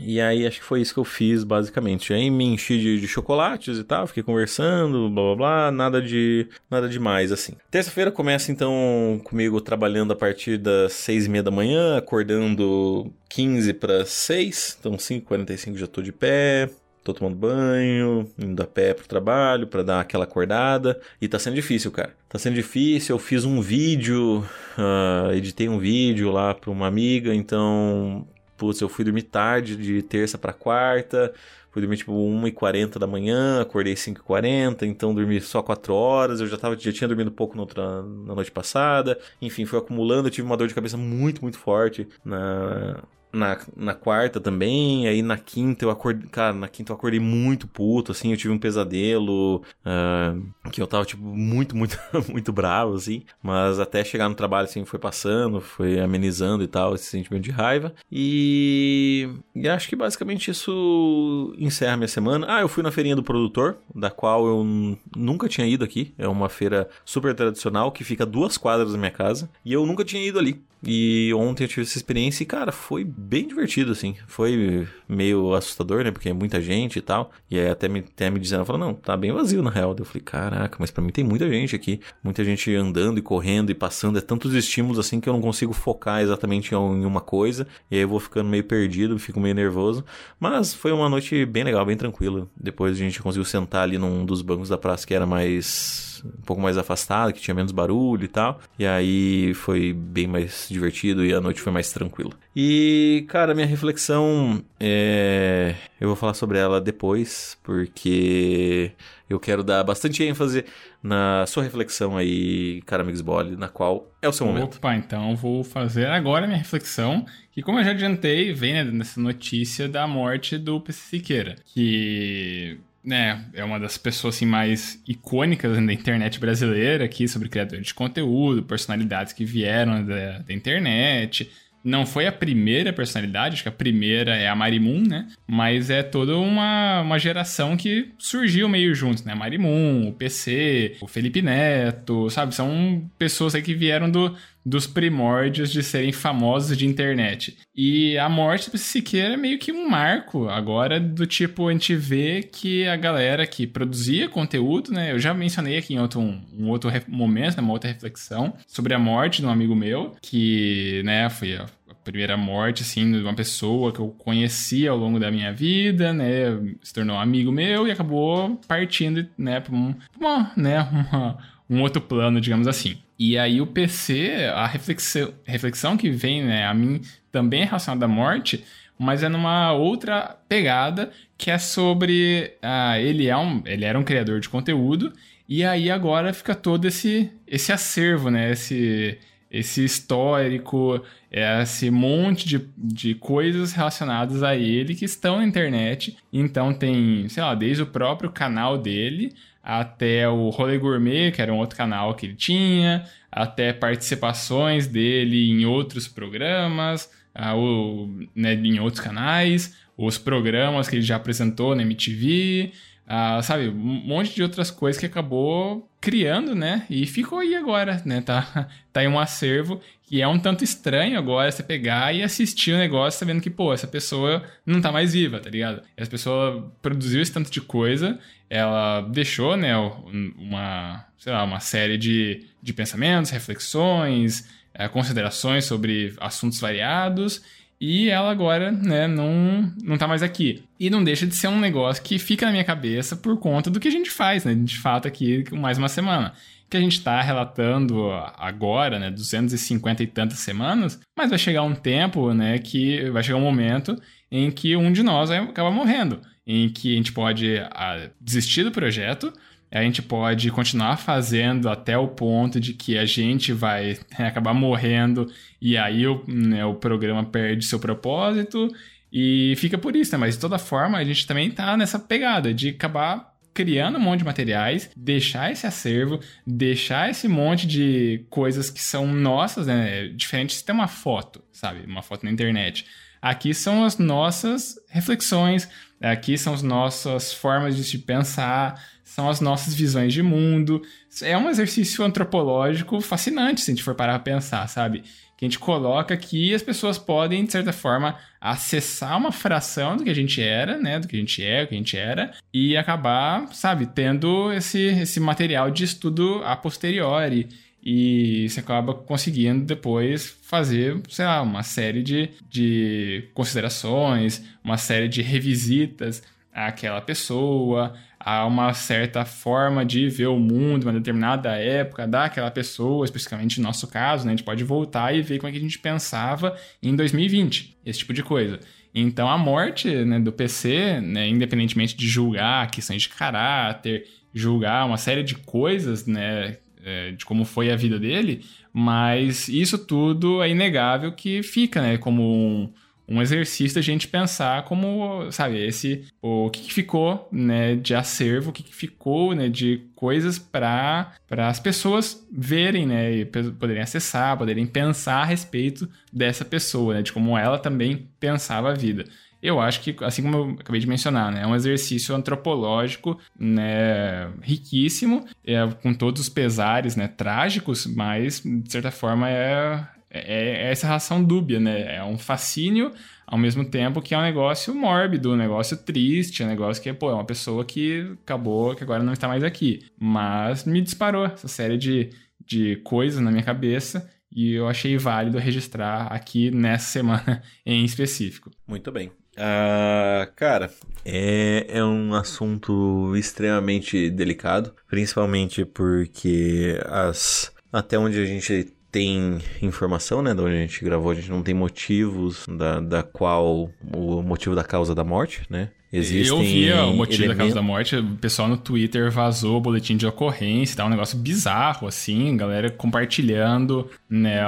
e 0.00 0.20
aí 0.20 0.46
acho 0.46 0.60
que 0.60 0.64
foi 0.64 0.80
isso 0.80 0.92
que 0.92 1.00
eu 1.00 1.04
fiz 1.04 1.44
basicamente. 1.44 2.12
Aí 2.12 2.30
me 2.30 2.44
enchi 2.44 2.78
de, 2.78 3.00
de, 3.00 3.08
chocolates 3.08 3.78
e 3.78 3.84
tal, 3.84 4.06
fiquei 4.06 4.22
conversando, 4.22 5.08
blá 5.10 5.22
blá 5.22 5.36
blá, 5.36 5.70
nada 5.70 6.02
de 6.02 6.48
nada 6.70 6.88
demais 6.88 7.32
assim. 7.32 7.54
Terça-feira 7.70 8.10
começa 8.10 8.50
então 8.52 9.20
comigo 9.24 9.60
trabalhando 9.60 10.12
a 10.12 10.16
partir 10.16 10.58
das 10.58 10.92
seis 10.92 11.26
e 11.26 11.28
meia 11.28 11.42
da 11.42 11.50
manhã, 11.50 11.96
acordando 11.96 13.12
15 13.28 13.72
para 13.74 14.04
6, 14.04 14.76
então 14.80 14.92
5h45 14.92 15.76
já 15.76 15.86
tô 15.86 16.02
de 16.02 16.12
pé, 16.12 16.70
Tô 17.10 17.14
tomando 17.14 17.36
banho, 17.36 18.24
indo 18.38 18.62
a 18.62 18.66
pé 18.66 18.94
pro 18.94 19.08
trabalho 19.08 19.66
para 19.66 19.82
dar 19.82 20.00
aquela 20.00 20.22
acordada. 20.22 21.00
E 21.20 21.26
tá 21.26 21.40
sendo 21.40 21.54
difícil, 21.54 21.90
cara. 21.90 22.14
Tá 22.28 22.38
sendo 22.38 22.54
difícil. 22.54 23.16
Eu 23.16 23.18
fiz 23.18 23.44
um 23.44 23.60
vídeo, 23.60 24.46
uh, 24.78 25.32
editei 25.32 25.68
um 25.68 25.78
vídeo 25.78 26.30
lá 26.30 26.54
pra 26.54 26.70
uma 26.70 26.86
amiga. 26.86 27.34
Então, 27.34 28.28
putz, 28.56 28.80
eu 28.80 28.88
fui 28.88 29.04
dormir 29.04 29.22
tarde 29.22 29.76
de 29.76 30.02
terça 30.02 30.38
para 30.38 30.52
quarta. 30.52 31.34
Fui 31.72 31.82
dormir 31.82 31.96
tipo 31.96 32.12
1h40 32.12 32.98
da 32.98 33.06
manhã, 33.06 33.60
acordei 33.60 33.94
5h40, 33.94 34.82
então 34.82 35.14
dormi 35.14 35.40
só 35.40 35.62
4 35.62 35.92
horas. 35.92 36.40
Eu 36.40 36.46
já, 36.46 36.56
tava, 36.56 36.76
já 36.78 36.92
tinha 36.92 37.08
dormido 37.08 37.32
pouco 37.32 37.56
na, 37.56 37.62
outra, 37.62 38.02
na 38.02 38.34
noite 38.36 38.52
passada. 38.52 39.18
Enfim, 39.42 39.64
fui 39.64 39.78
acumulando. 39.78 40.28
Eu 40.28 40.32
tive 40.32 40.46
uma 40.46 40.56
dor 40.56 40.68
de 40.68 40.74
cabeça 40.74 40.96
muito, 40.96 41.42
muito 41.42 41.58
forte 41.58 42.06
na, 42.24 43.02
na, 43.32 43.58
na 43.76 43.94
quarta 43.94 44.40
também, 44.40 45.06
aí 45.06 45.22
na 45.22 45.36
quinta 45.36 45.84
eu 45.84 45.90
acordei, 45.90 46.28
cara, 46.28 46.52
na 46.52 46.68
quinta 46.68 46.92
eu 46.92 46.96
acordei 46.96 47.20
muito 47.20 47.66
puto, 47.66 48.12
assim, 48.12 48.30
eu 48.30 48.36
tive 48.36 48.52
um 48.52 48.58
pesadelo, 48.58 49.62
uh, 49.84 50.70
que 50.70 50.80
eu 50.80 50.86
tava, 50.86 51.04
tipo, 51.04 51.22
muito, 51.22 51.76
muito, 51.76 51.98
muito 52.28 52.52
bravo, 52.52 52.94
assim, 52.94 53.22
mas 53.42 53.78
até 53.78 54.02
chegar 54.04 54.28
no 54.28 54.34
trabalho, 54.34 54.64
assim, 54.64 54.84
foi 54.84 54.98
passando, 54.98 55.60
foi 55.60 56.00
amenizando 56.00 56.62
e 56.62 56.66
tal, 56.68 56.94
esse 56.94 57.04
sentimento 57.04 57.44
de 57.44 57.50
raiva, 57.50 57.94
e, 58.10 59.28
e 59.54 59.68
acho 59.68 59.88
que 59.88 59.96
basicamente 59.96 60.50
isso 60.50 61.54
encerra 61.58 61.96
minha 61.96 62.08
semana. 62.08 62.46
Ah, 62.48 62.60
eu 62.60 62.68
fui 62.68 62.82
na 62.82 62.90
feirinha 62.90 63.16
do 63.16 63.22
produtor, 63.22 63.76
da 63.94 64.10
qual 64.10 64.46
eu 64.46 64.96
nunca 65.16 65.48
tinha 65.48 65.66
ido 65.66 65.84
aqui, 65.84 66.12
é 66.18 66.26
uma 66.26 66.48
feira 66.48 66.88
super 67.04 67.34
tradicional 67.34 67.92
que 67.92 68.04
fica 68.04 68.26
duas 68.26 68.56
quadras 68.56 68.92
da 68.92 68.98
minha 68.98 69.10
casa, 69.10 69.48
e 69.64 69.72
eu 69.72 69.86
nunca 69.86 70.04
tinha 70.04 70.22
ido 70.22 70.38
ali. 70.38 70.60
E 70.82 71.32
ontem 71.34 71.64
eu 71.64 71.68
tive 71.68 71.82
essa 71.82 71.96
experiência 71.96 72.42
e, 72.42 72.46
cara, 72.46 72.72
foi 72.72 73.04
bem 73.20 73.46
divertido, 73.46 73.92
assim. 73.92 74.16
Foi 74.26 74.88
meio 75.08 75.54
assustador, 75.54 76.02
né? 76.04 76.10
Porque 76.10 76.28
é 76.28 76.32
muita 76.32 76.60
gente 76.60 76.98
e 76.98 77.02
tal. 77.02 77.30
E 77.50 77.58
aí 77.58 77.68
até 77.68 77.88
me, 77.88 78.00
até 78.00 78.30
me 78.30 78.40
dizendo, 78.40 78.64
falou, 78.64 78.80
não, 78.80 78.94
tá 78.94 79.16
bem 79.16 79.32
vazio 79.32 79.62
na 79.62 79.70
real. 79.70 79.94
Eu 79.98 80.04
falei, 80.04 80.22
caraca, 80.22 80.76
mas 80.80 80.90
para 80.90 81.02
mim 81.02 81.10
tem 81.10 81.24
muita 81.24 81.48
gente 81.48 81.76
aqui. 81.76 82.00
Muita 82.22 82.44
gente 82.44 82.74
andando 82.74 83.18
e 83.18 83.22
correndo 83.22 83.70
e 83.70 83.74
passando. 83.74 84.18
É 84.18 84.20
tantos 84.20 84.54
estímulos 84.54 84.98
assim 84.98 85.20
que 85.20 85.28
eu 85.28 85.32
não 85.32 85.40
consigo 85.40 85.72
focar 85.72 86.22
exatamente 86.22 86.74
em 86.74 87.04
uma 87.04 87.20
coisa. 87.20 87.66
E 87.90 87.96
aí 87.96 88.02
eu 88.02 88.08
vou 88.08 88.20
ficando 88.20 88.48
meio 88.48 88.64
perdido, 88.64 89.18
fico 89.18 89.38
meio 89.40 89.54
nervoso. 89.54 90.04
Mas 90.38 90.72
foi 90.72 90.92
uma 90.92 91.08
noite 91.08 91.44
bem 91.44 91.64
legal, 91.64 91.84
bem 91.84 91.96
tranquila. 91.96 92.48
Depois 92.56 92.92
a 92.92 92.98
gente 92.98 93.22
conseguiu 93.22 93.44
sentar 93.44 93.82
ali 93.82 93.98
num 93.98 94.24
dos 94.24 94.42
bancos 94.42 94.68
da 94.68 94.78
praça 94.78 95.06
que 95.06 95.14
era 95.14 95.26
mais 95.26 96.10
um 96.24 96.42
pouco 96.42 96.60
mais 96.60 96.76
afastado, 96.76 97.32
que 97.32 97.40
tinha 97.40 97.54
menos 97.54 97.72
barulho 97.72 98.24
e 98.24 98.28
tal. 98.28 98.60
E 98.78 98.86
aí 98.86 99.54
foi 99.54 99.92
bem 99.92 100.26
mais 100.26 100.66
divertido 100.70 101.24
e 101.24 101.32
a 101.32 101.40
noite 101.40 101.60
foi 101.60 101.72
mais 101.72 101.90
tranquila. 101.92 102.32
E, 102.54 103.09
cara, 103.28 103.54
minha 103.54 103.66
reflexão 103.66 104.62
é... 104.78 105.74
Eu 106.00 106.08
vou 106.08 106.16
falar 106.16 106.34
sobre 106.34 106.58
ela 106.58 106.80
depois, 106.80 107.58
porque 107.62 108.92
eu 109.28 109.38
quero 109.38 109.62
dar 109.62 109.84
bastante 109.84 110.24
ênfase 110.24 110.64
na 111.02 111.44
sua 111.46 111.62
reflexão 111.62 112.16
aí, 112.16 112.82
cara 112.82 113.04
Mixball, 113.04 113.44
na 113.56 113.68
qual 113.68 114.10
é 114.20 114.28
o 114.28 114.32
seu 114.32 114.46
momento. 114.46 114.76
Opa, 114.76 114.94
então 114.96 115.36
vou 115.36 115.62
fazer 115.62 116.06
agora 116.06 116.46
minha 116.46 116.58
reflexão, 116.58 117.24
que 117.52 117.62
como 117.62 117.78
eu 117.78 117.84
já 117.84 117.90
adiantei, 117.92 118.52
vem 118.52 118.72
né, 118.72 118.84
nessa 118.84 119.20
notícia 119.20 119.88
da 119.88 120.06
morte 120.06 120.58
do 120.58 120.80
PC 120.80 121.00
Siqueira, 121.00 121.56
que 121.64 122.78
né, 123.02 123.44
é 123.54 123.64
uma 123.64 123.80
das 123.80 123.96
pessoas 123.96 124.36
assim, 124.36 124.46
mais 124.46 125.02
icônicas 125.06 125.74
da 125.74 125.92
internet 125.92 126.38
brasileira 126.38 127.04
aqui 127.04 127.26
sobre 127.26 127.48
criadores 127.48 127.86
de 127.86 127.94
conteúdo, 127.94 128.62
personalidades 128.62 129.32
que 129.32 129.44
vieram 129.44 130.04
da, 130.04 130.38
da 130.38 130.52
internet. 130.52 131.50
Não 131.82 132.04
foi 132.04 132.26
a 132.26 132.32
primeira 132.32 132.92
personalidade, 132.92 133.54
acho 133.54 133.62
que 133.62 133.68
a 133.68 133.72
primeira 133.72 134.36
é 134.36 134.48
a 134.48 134.54
Marimun, 134.54 135.02
né? 135.06 135.26
Mas 135.46 135.90
é 135.90 136.02
toda 136.02 136.36
uma, 136.36 137.00
uma 137.00 137.18
geração 137.18 137.76
que 137.76 138.12
surgiu 138.18 138.68
meio 138.68 138.94
juntos, 138.94 139.24
né? 139.24 139.34
Marimun, 139.34 140.08
o 140.08 140.12
PC, 140.12 140.96
o 141.00 141.08
Felipe 141.08 141.40
Neto, 141.40 142.28
sabe? 142.30 142.54
São 142.54 143.08
pessoas 143.18 143.54
aí 143.54 143.62
que 143.62 143.74
vieram 143.74 144.10
do, 144.10 144.36
dos 144.64 144.86
primórdios 144.86 145.70
de 145.70 145.82
serem 145.82 146.12
famosos 146.12 146.76
de 146.76 146.86
internet. 146.86 147.56
E 147.74 148.18
a 148.18 148.28
morte 148.28 148.70
do 148.70 148.78
Siqueira 148.78 149.34
é 149.34 149.36
meio 149.36 149.58
que 149.58 149.72
um 149.72 149.88
marco 149.88 150.48
agora 150.48 151.00
do 151.00 151.26
tipo, 151.26 151.68
a 151.68 151.72
gente 151.72 151.94
vê 151.94 152.42
que 152.42 152.86
a 152.86 152.96
galera 152.96 153.46
que 153.46 153.66
produzia 153.66 154.28
conteúdo, 154.28 154.92
né? 154.92 155.12
Eu 155.12 155.18
já 155.18 155.32
mencionei 155.32 155.78
aqui 155.78 155.94
em 155.94 155.98
outro, 155.98 156.20
um, 156.20 156.68
outro 156.68 156.90
momento, 157.08 157.56
né, 157.56 157.62
uma 157.62 157.72
outra 157.72 157.90
reflexão, 157.90 158.54
sobre 158.66 158.94
a 158.94 158.98
morte 158.98 159.40
de 159.40 159.46
um 159.46 159.50
amigo 159.50 159.74
meu, 159.74 160.14
que, 160.20 161.02
né, 161.04 161.28
foi 161.30 161.56
a 161.56 161.66
primeira 162.04 162.36
morte, 162.36 162.82
assim, 162.82 163.10
de 163.10 163.18
uma 163.18 163.34
pessoa 163.34 163.92
que 163.92 164.00
eu 164.00 164.08
conhecia 164.08 164.90
ao 164.90 164.96
longo 164.96 165.18
da 165.18 165.30
minha 165.30 165.52
vida, 165.52 166.12
né, 166.12 166.58
se 166.82 166.92
tornou 166.92 167.16
um 167.16 167.20
amigo 167.20 167.52
meu 167.52 167.86
e 167.86 167.90
acabou 167.90 168.60
partindo, 168.66 169.26
né, 169.38 169.60
para 169.60 169.74
um, 169.74 169.94
uma, 170.18 170.52
né, 170.56 170.80
uma, 171.12 171.38
um 171.68 171.82
outro 171.82 172.00
plano, 172.00 172.40
digamos 172.40 172.66
assim. 172.66 172.98
E 173.20 173.36
aí 173.36 173.60
o 173.60 173.66
PC, 173.66 174.50
a 174.54 174.66
reflexão, 174.66 175.34
reflexão 175.44 175.94
que 175.94 176.08
vem 176.08 176.42
né, 176.42 176.66
a 176.66 176.72
mim 176.72 177.02
também 177.30 177.60
é 177.60 177.64
relacionada 177.66 178.06
à 178.06 178.08
morte, 178.08 178.64
mas 178.98 179.22
é 179.22 179.28
numa 179.28 179.74
outra 179.74 180.38
pegada 180.48 181.10
que 181.36 181.50
é 181.50 181.58
sobre 181.58 182.54
ah, 182.62 182.98
ele 182.98 183.26
é 183.28 183.36
um 183.36 183.62
ele 183.66 183.84
era 183.84 183.98
um 183.98 184.02
criador 184.02 184.40
de 184.40 184.48
conteúdo 184.48 185.12
e 185.46 185.62
aí 185.62 185.90
agora 185.90 186.32
fica 186.32 186.54
todo 186.54 186.86
esse 186.86 187.30
esse 187.46 187.70
acervo 187.72 188.30
né 188.30 188.52
esse 188.52 189.18
esse 189.50 189.84
histórico 189.84 191.02
esse 191.30 191.90
monte 191.90 192.48
de, 192.48 192.68
de 192.76 193.14
coisas 193.14 193.72
relacionadas 193.72 194.42
a 194.42 194.56
ele 194.56 194.94
que 194.94 195.04
estão 195.04 195.36
na 195.38 195.44
internet. 195.44 196.16
Então 196.32 196.72
tem 196.72 197.28
sei 197.28 197.42
lá 197.42 197.54
desde 197.54 197.82
o 197.82 197.86
próprio 197.86 198.30
canal 198.30 198.78
dele 198.78 199.34
até 199.62 200.28
o 200.28 200.48
Rolê 200.48 200.78
Gourmet, 200.78 201.30
que 201.32 201.42
era 201.42 201.52
um 201.52 201.58
outro 201.58 201.76
canal 201.76 202.14
que 202.14 202.26
ele 202.26 202.34
tinha, 202.34 203.04
até 203.30 203.72
participações 203.72 204.86
dele 204.86 205.50
em 205.50 205.64
outros 205.66 206.08
programas, 206.08 207.10
uh, 207.36 207.56
o, 207.56 208.26
né, 208.34 208.54
em 208.54 208.80
outros 208.80 209.02
canais, 209.02 209.76
os 209.96 210.16
programas 210.16 210.88
que 210.88 210.96
ele 210.96 211.02
já 211.02 211.16
apresentou 211.16 211.74
na 211.74 211.82
MTV, 211.82 212.72
uh, 213.10 213.42
sabe, 213.42 213.68
um 213.68 213.74
monte 213.74 214.34
de 214.34 214.42
outras 214.42 214.70
coisas 214.70 215.00
que 215.00 215.06
acabou 215.06 215.90
criando, 216.00 216.54
né? 216.54 216.86
E 216.88 217.04
ficou 217.06 217.40
aí 217.40 217.56
agora, 217.56 218.00
né? 218.06 218.20
Tá, 218.20 218.68
tá 218.92 219.02
em 219.02 219.08
um 219.08 219.18
acervo 219.18 219.80
que 220.04 220.22
é 220.22 220.26
um 220.26 220.38
tanto 220.38 220.64
estranho 220.64 221.18
agora 221.18 221.50
você 221.50 221.62
pegar 221.62 222.14
e 222.14 222.22
assistir 222.22 222.72
o 222.72 222.78
negócio 222.78 223.18
sabendo 223.18 223.40
que, 223.40 223.50
pô, 223.50 223.72
essa 223.72 223.86
pessoa 223.86 224.42
não 224.64 224.80
tá 224.80 224.90
mais 224.90 225.12
viva, 225.12 225.40
tá 225.40 225.50
ligado? 225.50 225.82
Essa 225.96 226.10
pessoa 226.10 226.72
produziu 226.80 227.20
esse 227.20 227.32
tanto 227.32 227.50
de 227.50 227.60
coisa, 227.60 228.18
ela 228.48 229.02
deixou, 229.02 229.56
né, 229.56 229.76
uma, 229.76 231.06
sei 231.16 231.32
lá, 231.32 231.44
uma 231.44 231.60
série 231.60 231.96
de, 231.96 232.44
de 232.60 232.72
pensamentos, 232.72 233.30
reflexões, 233.30 234.48
é, 234.74 234.88
considerações 234.88 235.64
sobre 235.64 236.14
assuntos 236.18 236.58
variados 236.60 237.42
e 237.80 238.10
ela 238.10 238.30
agora, 238.30 238.70
né, 238.70 239.06
não, 239.06 239.72
não 239.82 239.96
tá 239.96 240.06
mais 240.06 240.22
aqui. 240.22 240.62
E 240.78 240.90
não 240.90 241.02
deixa 241.02 241.26
de 241.26 241.34
ser 241.34 241.48
um 241.48 241.58
negócio 241.58 242.02
que 242.02 242.18
fica 242.18 242.44
na 242.44 242.52
minha 242.52 242.64
cabeça 242.64 243.16
por 243.16 243.38
conta 243.38 243.70
do 243.70 243.80
que 243.80 243.88
a 243.88 243.92
gente 243.92 244.10
faz, 244.10 244.44
né, 244.44 244.54
de 244.54 244.78
fato 244.78 245.08
aqui 245.08 245.44
mais 245.52 245.78
uma 245.78 245.88
semana 245.88 246.34
que 246.70 246.76
a 246.76 246.80
gente 246.80 246.98
está 246.98 247.20
relatando 247.20 248.12
agora, 248.36 248.98
né, 248.98 249.10
250 249.10 250.04
e 250.04 250.06
tantas 250.06 250.38
semanas, 250.38 251.00
mas 251.18 251.28
vai 251.28 251.38
chegar 251.38 251.62
um 251.62 251.74
tempo, 251.74 252.32
né, 252.32 252.58
que 252.58 253.10
vai 253.10 253.24
chegar 253.24 253.38
um 253.38 253.42
momento 253.42 254.00
em 254.30 254.50
que 254.52 254.76
um 254.76 254.92
de 254.92 255.02
nós 255.02 255.30
vai 255.30 255.38
acabar 255.38 255.72
morrendo, 255.72 256.20
em 256.46 256.68
que 256.68 256.92
a 256.92 256.96
gente 256.96 257.12
pode 257.12 257.58
ah, 257.58 258.08
desistir 258.20 258.62
do 258.62 258.70
projeto, 258.70 259.32
a 259.70 259.82
gente 259.82 260.02
pode 260.02 260.50
continuar 260.50 260.96
fazendo 260.96 261.68
até 261.68 261.96
o 261.96 262.08
ponto 262.08 262.58
de 262.58 262.74
que 262.74 262.98
a 262.98 263.04
gente 263.04 263.52
vai 263.52 263.98
né, 264.18 264.26
acabar 264.26 264.52
morrendo 264.52 265.30
e 265.60 265.76
aí 265.76 266.06
o, 266.06 266.24
né, 266.26 266.64
o 266.64 266.74
programa 266.74 267.24
perde 267.24 267.64
seu 267.64 267.78
propósito 267.78 268.68
e 269.12 269.54
fica 269.56 269.76
por 269.76 269.96
isso, 269.96 270.12
né? 270.12 270.18
Mas 270.18 270.34
de 270.34 270.40
toda 270.40 270.58
forma, 270.58 270.98
a 270.98 271.04
gente 271.04 271.26
também 271.26 271.50
tá 271.50 271.76
nessa 271.76 271.98
pegada 271.98 272.54
de 272.54 272.70
acabar 272.70 273.30
criando 273.52 273.98
um 273.98 274.00
monte 274.00 274.20
de 274.20 274.24
materiais, 274.24 274.90
deixar 274.96 275.50
esse 275.50 275.66
acervo, 275.66 276.20
deixar 276.46 277.10
esse 277.10 277.26
monte 277.26 277.66
de 277.66 278.24
coisas 278.30 278.70
que 278.70 278.80
são 278.80 279.06
nossas, 279.06 279.66
né? 279.66 280.08
Diferente 280.08 280.54
se 280.54 280.64
tem 280.64 280.74
uma 280.74 280.86
foto, 280.86 281.42
sabe? 281.52 281.84
Uma 281.86 282.02
foto 282.02 282.24
na 282.24 282.30
internet. 282.30 282.86
Aqui 283.20 283.52
são 283.52 283.84
as 283.84 283.98
nossas 283.98 284.76
reflexões, 284.88 285.68
aqui 286.00 286.38
são 286.38 286.54
as 286.54 286.62
nossas 286.62 287.34
formas 287.34 287.76
de 287.76 287.84
se 287.84 287.98
pensar, 287.98 288.82
são 289.10 289.28
as 289.28 289.40
nossas 289.40 289.74
visões 289.74 290.12
de 290.12 290.22
mundo. 290.22 290.80
É 291.20 291.36
um 291.36 291.50
exercício 291.50 292.04
antropológico 292.04 293.00
fascinante 293.00 293.60
se 293.60 293.68
a 293.68 293.74
gente 293.74 293.82
for 293.82 293.92
parar 293.92 294.20
pra 294.20 294.34
pensar, 294.34 294.64
sabe? 294.68 295.02
Que 295.36 295.44
a 295.44 295.48
gente 295.48 295.58
coloca 295.58 296.16
que 296.16 296.54
as 296.54 296.62
pessoas 296.62 296.96
podem, 296.96 297.44
de 297.44 297.50
certa 297.50 297.72
forma, 297.72 298.16
acessar 298.40 299.18
uma 299.18 299.32
fração 299.32 299.96
do 299.96 300.04
que 300.04 300.10
a 300.10 300.14
gente 300.14 300.40
era, 300.40 300.78
né? 300.78 301.00
Do 301.00 301.08
que 301.08 301.16
a 301.16 301.18
gente 301.18 301.44
é, 301.44 301.62
do 301.62 301.68
que 301.68 301.74
a 301.74 301.78
gente 301.78 301.96
era, 301.96 302.30
e 302.54 302.76
acabar, 302.76 303.52
sabe, 303.52 303.86
tendo 303.86 304.52
esse, 304.52 304.78
esse 304.78 305.18
material 305.18 305.72
de 305.72 305.82
estudo 305.82 306.40
a 306.44 306.54
posteriori 306.54 307.48
e 307.82 308.48
você 308.48 308.60
acaba 308.60 308.94
conseguindo 308.94 309.64
depois 309.64 310.38
fazer, 310.42 311.00
sei 311.08 311.24
lá, 311.24 311.42
uma 311.42 311.64
série 311.64 312.04
de, 312.04 312.30
de 312.48 313.28
considerações, 313.34 314.44
uma 314.62 314.76
série 314.76 315.08
de 315.08 315.20
revisitas 315.20 316.22
àquela 316.52 317.00
pessoa, 317.00 317.94
a 318.22 318.44
uma 318.44 318.74
certa 318.74 319.24
forma 319.24 319.82
de 319.82 320.10
ver 320.10 320.26
o 320.26 320.38
mundo, 320.38 320.84
uma 320.84 320.92
determinada 320.92 321.56
época 321.56 322.06
daquela 322.06 322.50
pessoa, 322.50 323.06
especificamente 323.06 323.58
no 323.58 323.66
nosso 323.66 323.88
caso, 323.88 324.26
né? 324.26 324.32
A 324.32 324.36
gente 324.36 324.44
pode 324.44 324.62
voltar 324.62 325.14
e 325.14 325.22
ver 325.22 325.38
como 325.38 325.48
é 325.48 325.52
que 325.52 325.56
a 325.56 325.60
gente 325.60 325.78
pensava 325.78 326.54
em 326.82 326.94
2020, 326.94 327.78
esse 327.84 328.00
tipo 328.00 328.12
de 328.12 328.22
coisa. 328.22 328.60
Então 328.94 329.26
a 329.30 329.38
morte 329.38 329.88
né, 329.88 330.20
do 330.20 330.32
PC, 330.32 331.00
né, 331.00 331.28
independentemente 331.28 331.96
de 331.96 332.06
julgar 332.06 332.70
questões 332.70 333.02
de 333.02 333.08
caráter, 333.08 334.04
julgar 334.34 334.84
uma 334.84 334.98
série 334.98 335.22
de 335.22 335.36
coisas, 335.36 336.06
né, 336.06 336.58
é, 336.84 337.12
de 337.12 337.24
como 337.24 337.46
foi 337.46 337.70
a 337.70 337.76
vida 337.76 337.98
dele, 337.98 338.44
mas 338.72 339.48
isso 339.48 339.78
tudo 339.78 340.42
é 340.42 340.50
inegável 340.50 341.12
que 341.12 341.42
fica, 341.42 341.80
né, 341.80 341.96
como 341.96 342.22
um, 342.22 342.72
um 343.10 343.20
exercício 343.20 343.74
da 343.74 343.80
gente 343.82 344.06
pensar 344.06 344.62
como, 344.64 345.30
sabe, 345.32 345.58
esse 345.58 346.04
o 346.22 346.48
que, 346.48 346.62
que 346.62 346.72
ficou, 346.72 347.28
né, 347.32 347.74
de 347.74 347.92
acervo, 347.92 348.50
o 348.50 348.52
que, 348.52 348.62
que 348.62 348.74
ficou, 348.74 349.34
né, 349.34 349.48
de 349.48 349.82
coisas 349.96 350.38
para 350.38 351.12
as 351.28 351.58
pessoas 351.58 352.24
verem, 352.30 352.86
né, 352.86 353.12
e 353.12 353.24
poderem 353.24 353.82
acessar, 353.82 354.38
poderem 354.38 354.64
pensar 354.64 355.22
a 355.22 355.24
respeito 355.24 355.90
dessa 356.12 356.44
pessoa, 356.44 356.94
né, 356.94 357.02
de 357.02 357.12
como 357.12 357.36
ela 357.36 357.58
também 357.58 358.08
pensava 358.20 358.70
a 358.70 358.74
vida. 358.74 359.04
Eu 359.42 359.58
acho 359.58 359.80
que, 359.80 359.96
assim 360.04 360.22
como 360.22 360.36
eu 360.36 360.50
acabei 360.60 360.80
de 360.80 360.86
mencionar, 360.86 361.32
né, 361.32 361.42
é 361.42 361.46
um 361.46 361.54
exercício 361.54 362.14
antropológico 362.14 363.18
né, 363.36 364.30
riquíssimo, 364.40 365.26
é, 365.44 365.66
com 365.82 365.92
todos 365.92 366.20
os 366.20 366.28
pesares 366.28 366.94
né, 366.94 367.08
trágicos, 367.08 367.86
mas, 367.86 368.40
de 368.44 368.70
certa 368.70 368.92
forma, 368.92 369.28
é, 369.28 369.84
é, 370.10 370.66
é 370.66 370.70
essa 370.70 370.86
relação 370.86 371.22
dúbia, 371.22 371.60
né? 371.60 371.96
É 371.96 372.04
um 372.04 372.18
fascínio 372.18 372.92
ao 373.26 373.38
mesmo 373.38 373.64
tempo 373.64 374.02
que 374.02 374.12
é 374.12 374.18
um 374.18 374.22
negócio 374.22 374.74
mórbido, 374.74 375.32
um 375.32 375.36
negócio 375.36 375.76
triste, 375.76 376.42
um 376.42 376.48
negócio 376.48 376.82
que, 376.82 376.92
pô, 376.92 377.10
é 377.10 377.14
uma 377.14 377.24
pessoa 377.24 377.64
que 377.64 378.12
acabou, 378.24 378.74
que 378.74 378.82
agora 378.82 379.02
não 379.04 379.12
está 379.12 379.28
mais 379.28 379.44
aqui. 379.44 379.86
Mas 379.98 380.64
me 380.64 380.80
disparou 380.80 381.24
essa 381.24 381.46
série 381.46 381.78
de, 381.78 382.10
de 382.44 382.76
coisas 382.82 383.20
na 383.20 383.30
minha 383.30 383.44
cabeça 383.44 384.10
e 384.32 384.54
eu 384.54 384.68
achei 384.68 384.98
válido 384.98 385.38
registrar 385.38 386.06
aqui 386.08 386.50
nessa 386.50 386.90
semana 386.90 387.42
em 387.64 387.84
específico. 387.84 388.50
Muito 388.66 388.90
bem. 388.90 389.12
Ah, 389.36 390.28
cara, 390.34 390.70
é, 391.04 391.66
é 391.68 391.84
um 391.84 392.14
assunto 392.14 393.14
extremamente 393.16 394.10
delicado, 394.10 394.74
principalmente 394.88 395.64
porque 395.64 396.78
as 396.84 397.52
até 397.72 397.96
onde 397.96 398.20
a 398.20 398.26
gente 398.26 398.72
tem 398.90 399.38
informação, 399.62 400.22
né, 400.22 400.34
de 400.34 400.40
onde 400.40 400.54
a 400.54 400.60
gente 400.60 400.84
gravou, 400.84 401.12
a 401.12 401.14
gente 401.14 401.30
não 401.30 401.42
tem 401.42 401.54
motivos 401.54 402.44
da, 402.48 402.80
da 402.80 403.02
qual 403.02 403.70
o 403.94 404.22
motivo 404.22 404.54
da 404.54 404.64
causa 404.64 404.94
da 404.94 405.04
morte, 405.04 405.42
né? 405.48 405.70
Existem 405.92 406.26
eu 406.26 406.38
vi 406.38 406.72
o 406.72 406.92
motivo 406.94 407.24
elementos... 407.24 407.28
da 407.28 407.34
causa 407.36 407.54
da 407.54 407.62
morte, 407.62 407.96
o 407.96 408.16
pessoal 408.16 408.46
no 408.46 408.56
Twitter 408.56 409.10
vazou 409.10 409.56
o 409.56 409.60
boletim 409.60 409.96
de 409.96 410.06
ocorrência, 410.06 410.76
tá 410.76 410.84
um 410.84 410.88
negócio 410.88 411.18
bizarro, 411.18 411.88
assim, 411.88 412.36
galera 412.36 412.70
compartilhando, 412.70 413.90
né, 414.08 414.40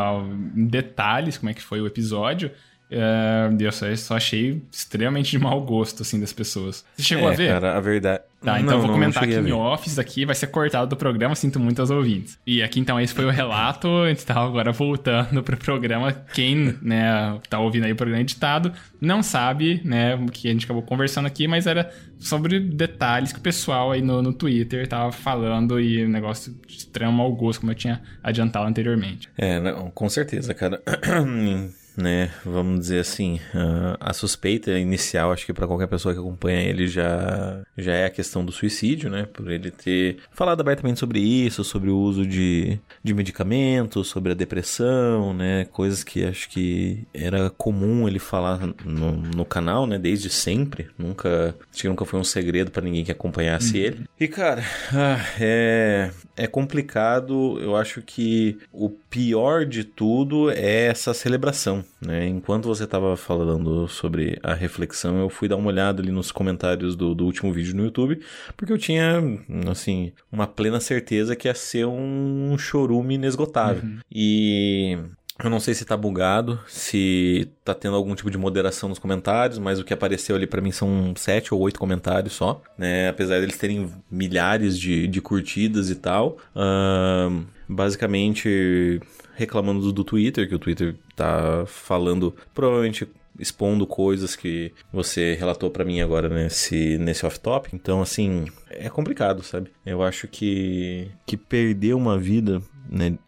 detalhes 0.55 1.39
como 1.39 1.51
é 1.51 1.55
que 1.55 1.63
foi 1.63 1.81
o 1.81 1.87
episódio. 1.87 2.51
É, 2.93 3.51
eu 3.59 3.73
só, 3.73 3.95
só, 3.97 4.17
achei 4.17 4.63
extremamente 4.71 5.31
de 5.31 5.39
mau 5.39 5.61
gosto, 5.63 6.03
assim, 6.03 6.21
das 6.21 6.33
pessoas. 6.33 6.85
Você 6.97 7.03
chegou 7.03 7.31
é, 7.31 7.33
a 7.33 7.37
ver? 7.37 7.49
cara, 7.49 7.77
a 7.77 7.81
verdade... 7.81 8.23
Tá, 8.43 8.59
então 8.59 8.73
não, 8.73 8.81
eu 8.81 8.87
vou 8.87 8.91
comentar 8.91 9.23
aqui 9.23 9.35
em 9.35 9.53
office 9.53 10.01
aqui, 10.01 10.27
vai 10.27 10.35
ser 10.35 10.49
cortado 10.49 10.89
do 10.89 10.97
programa, 10.97 11.33
sinto 11.37 11.61
muito 11.61 11.79
aos 11.79 11.91
ouvintes. 11.91 12.37
E 12.45 12.61
aqui, 12.61 12.81
então, 12.81 13.01
esse 13.01 13.15
foi 13.15 13.25
o 13.25 13.31
relato, 13.31 13.89
a 13.89 14.09
gente 14.09 14.27
tá 14.27 14.35
agora 14.35 14.73
voltando 14.73 15.45
pro 15.45 15.57
programa. 15.57 16.13
Quem, 16.35 16.77
né, 16.83 17.39
tá 17.49 17.61
ouvindo 17.61 17.85
aí 17.85 17.93
o 17.93 17.97
programa 17.97 18.21
editado, 18.21 18.73
não 19.01 19.23
sabe, 19.23 19.81
né, 19.85 20.17
o 20.17 20.27
que 20.27 20.49
a 20.49 20.51
gente 20.51 20.65
acabou 20.65 20.83
conversando 20.83 21.27
aqui, 21.27 21.47
mas 21.47 21.69
era 21.69 21.93
sobre 22.19 22.59
detalhes 22.59 23.33
que 23.33 23.39
o 23.39 23.43
pessoal 23.43 23.93
aí 23.93 24.03
no, 24.03 24.21
no 24.21 24.33
Twitter 24.33 24.89
tava 24.89 25.13
falando 25.13 25.81
e 25.81 26.05
um 26.05 26.09
negócio 26.09 26.53
de 26.67 26.79
extremo 26.79 27.13
mau 27.13 27.33
gosto, 27.33 27.61
como 27.61 27.71
eu 27.71 27.77
tinha 27.77 28.03
adiantado 28.23 28.67
anteriormente. 28.67 29.29
É, 29.39 29.61
não, 29.61 29.89
com 29.91 30.09
certeza, 30.09 30.53
cara. 30.53 30.83
né? 31.97 32.31
Vamos 32.45 32.81
dizer 32.81 33.01
assim, 33.01 33.37
uh, 33.55 33.97
a 34.01 34.13
suspeita 34.13 34.71
inicial, 34.79 35.33
acho 35.33 35.47
que 35.47 35.53
para 35.53 35.67
qualquer 35.67 35.87
pessoa 35.87 36.15
que 36.15 36.21
acompanha 36.21 36.61
ele 36.61 36.87
já, 36.87 37.63
já 37.77 37.93
é 37.93 38.07
a 38.07 38.11
questão 38.11 38.45
do 38.45 38.53
suicídio, 38.53 39.11
né? 39.11 39.27
Por 39.33 39.51
ele 39.51 39.71
ter 39.71 40.19
falado 40.31 40.61
abertamente 40.61 41.01
sobre 41.01 41.21
isso, 41.21 41.65
sobre 41.65 41.91
o 41.91 41.97
uso 41.97 42.27
de, 42.27 42.79
de 43.03 43.15
medicamentos, 43.15 44.09
sobre 44.09 44.33
a 44.33 44.35
depressão, 44.35 45.35
né? 45.35 45.67
Coisas 45.67 46.03
que 46.05 46.25
acho 46.25 46.49
que 46.49 47.07
era 47.13 47.51
comum 47.51 48.09
ele 48.09 48.19
falar 48.19 48.61
no, 48.85 49.13
no 49.13 49.45
canal, 49.45 49.87
né? 49.87 49.99
Desde 49.99 50.31
sempre. 50.31 50.89
Nunca, 50.99 51.55
acho 51.73 51.83
que 51.83 51.89
nunca 51.89 52.05
foi 52.05 52.19
um 52.19 52.25
segredo 52.25 52.71
para 52.71 52.83
ninguém 52.83 53.05
que 53.05 53.13
acompanhasse 53.13 53.79
uhum. 53.79 53.85
ele. 53.85 54.05
E 54.19 54.29
cara, 54.29 54.65
ah, 54.93 55.25
é, 55.41 56.11
é 56.37 56.47
complicado. 56.47 57.59
Eu 57.61 57.77
acho 57.77 58.03
que 58.03 58.59
o 58.73 58.89
pior 58.89 59.65
de 59.65 59.85
tudo 59.85 60.51
é 60.51 60.87
essa 60.87 61.13
celebração, 61.13 61.85
né? 62.01 62.27
Enquanto 62.27 62.67
você 62.67 62.85
estava 62.85 63.17
falando 63.17 63.89
sobre 63.89 64.39
a 64.43 64.55
reflexão, 64.55 65.19
eu 65.21 65.29
fui 65.29 65.49
dar 65.49 65.57
uma 65.57 65.69
olhada 65.69 66.03
ali 66.03 66.11
nos 66.11 66.33
comentários 66.33 66.97
do, 66.97 67.15
do 67.15 67.25
último 67.25 67.53
vídeo 67.53 67.77
no 67.77 67.85
YouTube, 67.85 68.21
porque 68.57 68.73
eu 68.73 68.79
tinha, 68.79 69.23
assim, 69.71 70.13
uma 70.31 70.47
plena 70.47 70.81
certeza 70.81 71.37
que 71.37 71.49
ia 71.49 71.55
ser 71.55 71.87
um 71.87 72.57
chorume 72.59 73.15
inesgotável. 73.15 73.83
Uhum. 73.83 73.99
E 74.11 74.99
eu 75.43 75.51
não 75.51 75.61
sei 75.61 75.75
se 75.75 75.85
tá 75.85 75.97
bugado, 75.97 76.61
se 76.69 77.49
tá 77.65 77.75
tendo 77.75 77.97
algum 77.97 78.15
tipo 78.15 78.31
de 78.31 78.39
moderação 78.39 78.89
nos 78.89 78.99
comentários, 78.99 79.59
mas 79.59 79.81
o 79.81 79.85
que 79.85 79.93
apareceu 79.93 80.37
ali 80.37 80.47
para 80.47 80.61
mim 80.61 80.71
são 80.71 81.13
sete 81.17 81.53
ou 81.53 81.61
oito 81.61 81.81
comentários 81.81 82.35
só, 82.35 82.63
né? 82.79 83.09
Apesar 83.09 83.41
deles 83.41 83.59
terem 83.59 83.93
milhares 84.11 84.79
de, 84.79 85.09
de 85.09 85.21
curtidas 85.21 85.91
e 85.91 85.97
tal. 85.97 86.39
Uh, 86.55 87.45
basicamente 87.69 89.01
reclamando 89.35 89.81
do, 89.81 89.93
do 89.93 90.05
Twitter, 90.05 90.49
que 90.49 90.55
o 90.55 90.59
Twitter 90.59 90.95
tá 91.17 91.65
falando, 91.67 92.35
provavelmente 92.55 93.09
expondo 93.39 93.87
coisas 93.87 94.37
que 94.37 94.73
você 94.93 95.35
relatou 95.35 95.71
para 95.71 95.85
mim 95.85 96.01
agora 96.01 96.29
nesse, 96.29 96.99
nesse 96.99 97.25
off-top. 97.25 97.71
Então, 97.73 98.03
assim, 98.03 98.45
é 98.71 98.89
complicado, 98.89 99.43
sabe? 99.43 99.71
Eu 99.85 100.03
acho 100.03 100.29
que, 100.29 101.11
que 101.27 101.37
perder 101.37 101.95
uma 101.95 102.19
vida, 102.19 102.63
né, 102.89 103.19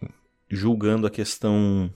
julgando 0.48 1.07
a 1.07 1.11
questão 1.11 1.90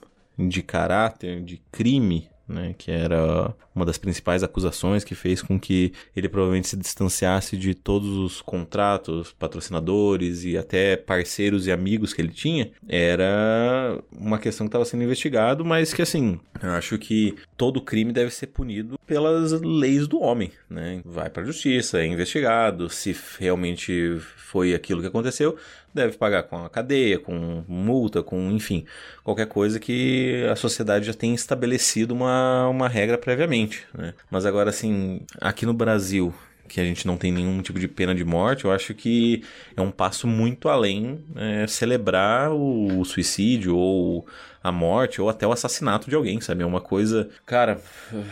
de 0.47 0.61
caráter, 0.61 1.43
de 1.43 1.61
crime, 1.71 2.29
né, 2.49 2.73
que 2.77 2.89
era 2.89 3.53
uma 3.75 3.85
das 3.85 3.97
principais 3.97 4.41
acusações 4.41 5.03
que 5.03 5.13
fez 5.13 5.41
com 5.41 5.59
que 5.59 5.93
ele 6.15 6.27
provavelmente 6.27 6.67
se 6.67 6.75
distanciasse 6.75 7.55
de 7.55 7.75
todos 7.75 8.09
os 8.09 8.41
contratos, 8.41 9.31
patrocinadores 9.37 10.43
e 10.43 10.57
até 10.57 10.97
parceiros 10.97 11.67
e 11.67 11.71
amigos 11.71 12.11
que 12.11 12.21
ele 12.21 12.33
tinha, 12.33 12.71
era 12.87 14.01
uma 14.11 14.39
questão 14.39 14.65
que 14.65 14.69
estava 14.69 14.83
sendo 14.83 15.03
investigado, 15.03 15.63
mas 15.63 15.93
que 15.93 16.01
assim, 16.01 16.39
eu 16.61 16.71
acho 16.71 16.97
que 16.97 17.35
todo 17.55 17.81
crime 17.81 18.11
deve 18.11 18.31
ser 18.31 18.47
punido 18.47 18.99
pelas 19.05 19.51
leis 19.61 20.07
do 20.07 20.19
homem, 20.19 20.51
né? 20.69 21.01
Vai 21.05 21.29
para 21.29 21.43
a 21.43 21.45
justiça, 21.45 21.99
é 21.99 22.05
investigado, 22.05 22.89
se 22.89 23.15
realmente 23.37 24.17
foi 24.37 24.73
aquilo 24.73 25.01
que 25.01 25.07
aconteceu, 25.07 25.55
deve 25.93 26.17
pagar 26.17 26.43
com 26.43 26.65
a 26.65 26.69
cadeia, 26.69 27.19
com 27.19 27.63
multa, 27.67 28.21
com, 28.23 28.51
enfim, 28.51 28.85
qualquer 29.23 29.47
coisa 29.47 29.79
que 29.79 30.45
a 30.51 30.55
sociedade 30.55 31.05
já 31.05 31.13
tenha 31.13 31.35
estabelecido 31.35 32.13
uma, 32.13 32.67
uma 32.67 32.87
regra 32.87 33.17
previamente, 33.17 33.87
né? 33.97 34.13
Mas 34.29 34.45
agora, 34.45 34.69
assim, 34.69 35.21
aqui 35.39 35.65
no 35.65 35.73
Brasil, 35.73 36.33
que 36.69 36.79
a 36.79 36.85
gente 36.85 37.05
não 37.05 37.17
tem 37.17 37.31
nenhum 37.31 37.61
tipo 37.61 37.79
de 37.79 37.87
pena 37.87 38.15
de 38.15 38.23
morte, 38.23 38.65
eu 38.65 38.71
acho 38.71 38.93
que 38.93 39.43
é 39.75 39.81
um 39.81 39.91
passo 39.91 40.27
muito 40.27 40.69
além 40.69 41.19
é, 41.35 41.67
celebrar 41.67 42.51
o, 42.51 42.99
o 42.99 43.05
suicídio 43.05 43.75
ou 43.75 44.25
a 44.63 44.71
morte 44.71 45.21
ou 45.21 45.29
até 45.29 45.47
o 45.47 45.51
assassinato 45.51 46.09
de 46.09 46.15
alguém, 46.15 46.39
sabe? 46.41 46.63
É 46.63 46.65
uma 46.65 46.81
coisa, 46.81 47.29
cara, 47.45 47.81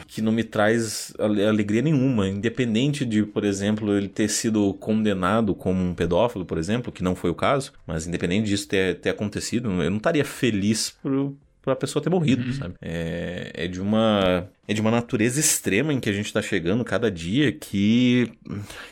que 0.07 0.21
não 0.21 0.31
me 0.31 0.43
traz 0.43 1.13
alegria 1.19 1.81
nenhuma, 1.81 2.27
independente 2.27 3.05
de, 3.05 3.23
por 3.23 3.43
exemplo, 3.43 3.95
ele 3.95 4.09
ter 4.09 4.27
sido 4.29 4.73
condenado 4.75 5.55
como 5.55 5.81
um 5.81 5.93
pedófilo, 5.93 6.45
por 6.45 6.57
exemplo, 6.57 6.91
que 6.91 7.03
não 7.03 7.15
foi 7.15 7.29
o 7.29 7.35
caso, 7.35 7.73
mas 7.85 8.05
independente 8.05 8.47
disso 8.47 8.67
ter, 8.67 8.99
ter 8.99 9.09
acontecido, 9.09 9.69
eu 9.81 9.89
não 9.89 9.97
estaria 9.97 10.25
feliz 10.25 10.91
por, 11.01 11.33
pra 11.67 11.75
pessoa 11.75 12.01
ter 12.01 12.09
morrido, 12.09 12.45
uhum. 12.45 12.53
sabe? 12.53 12.75
É, 12.81 13.51
é 13.53 13.67
de 13.67 13.81
uma. 13.81 14.47
É 14.65 14.73
de 14.73 14.79
uma 14.79 14.91
natureza 14.91 15.37
extrema 15.37 15.91
em 15.93 15.99
que 15.99 16.09
a 16.09 16.13
gente 16.13 16.31
tá 16.31 16.41
chegando 16.41 16.85
cada 16.85 17.11
dia 17.11 17.51
que. 17.51 18.31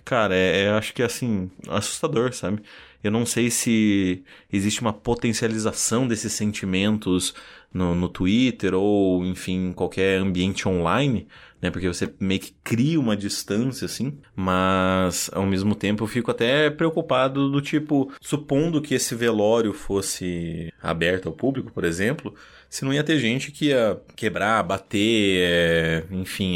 Cara, 0.04 0.36
é, 0.36 0.64
é 0.64 0.70
acho 0.72 0.94
que 0.94 1.02
é 1.02 1.06
assim, 1.06 1.50
assustador, 1.70 2.34
sabe? 2.34 2.62
Eu 3.02 3.12
não 3.12 3.26
sei 3.26 3.50
se 3.50 4.24
existe 4.52 4.82
uma 4.82 4.92
potencialização 4.92 6.08
desses 6.08 6.34
sentimentos 6.34 7.34
no, 7.74 7.94
no 7.94 8.10
Twitter 8.10 8.74
ou, 8.74 9.24
enfim, 9.26 9.72
qualquer 9.74 10.20
ambiente 10.20 10.68
online, 10.68 11.28
né? 11.62 11.70
Porque 11.70 11.88
você 11.88 12.14
meio 12.20 12.40
que 12.40 12.56
cria 12.64 13.00
uma 13.00 13.16
distância, 13.16 13.86
assim. 13.86 14.18
Mas, 14.36 15.30
ao 15.34 15.46
mesmo 15.46 15.76
tempo, 15.76 16.04
eu 16.04 16.08
fico 16.08 16.32
até 16.32 16.70
preocupado 16.70 17.50
do 17.50 17.62
tipo, 17.62 18.12
supondo 18.22 18.82
que 18.82 18.96
esse 18.96 19.14
velório 19.14 19.74
fosse 19.74 20.72
aberto 20.82 21.28
ao 21.28 21.34
público, 21.34 21.72
por 21.72 21.84
exemplo, 21.84 22.34
se 22.76 22.84
não 22.84 22.94
ia 22.94 23.06
ter 23.06 23.18
gente 23.20 23.54
que 23.54 23.68
ia 23.68 23.98
quebrar, 24.18 24.62
bater, 24.62 25.40
é, 25.40 26.04
enfim, 26.12 26.56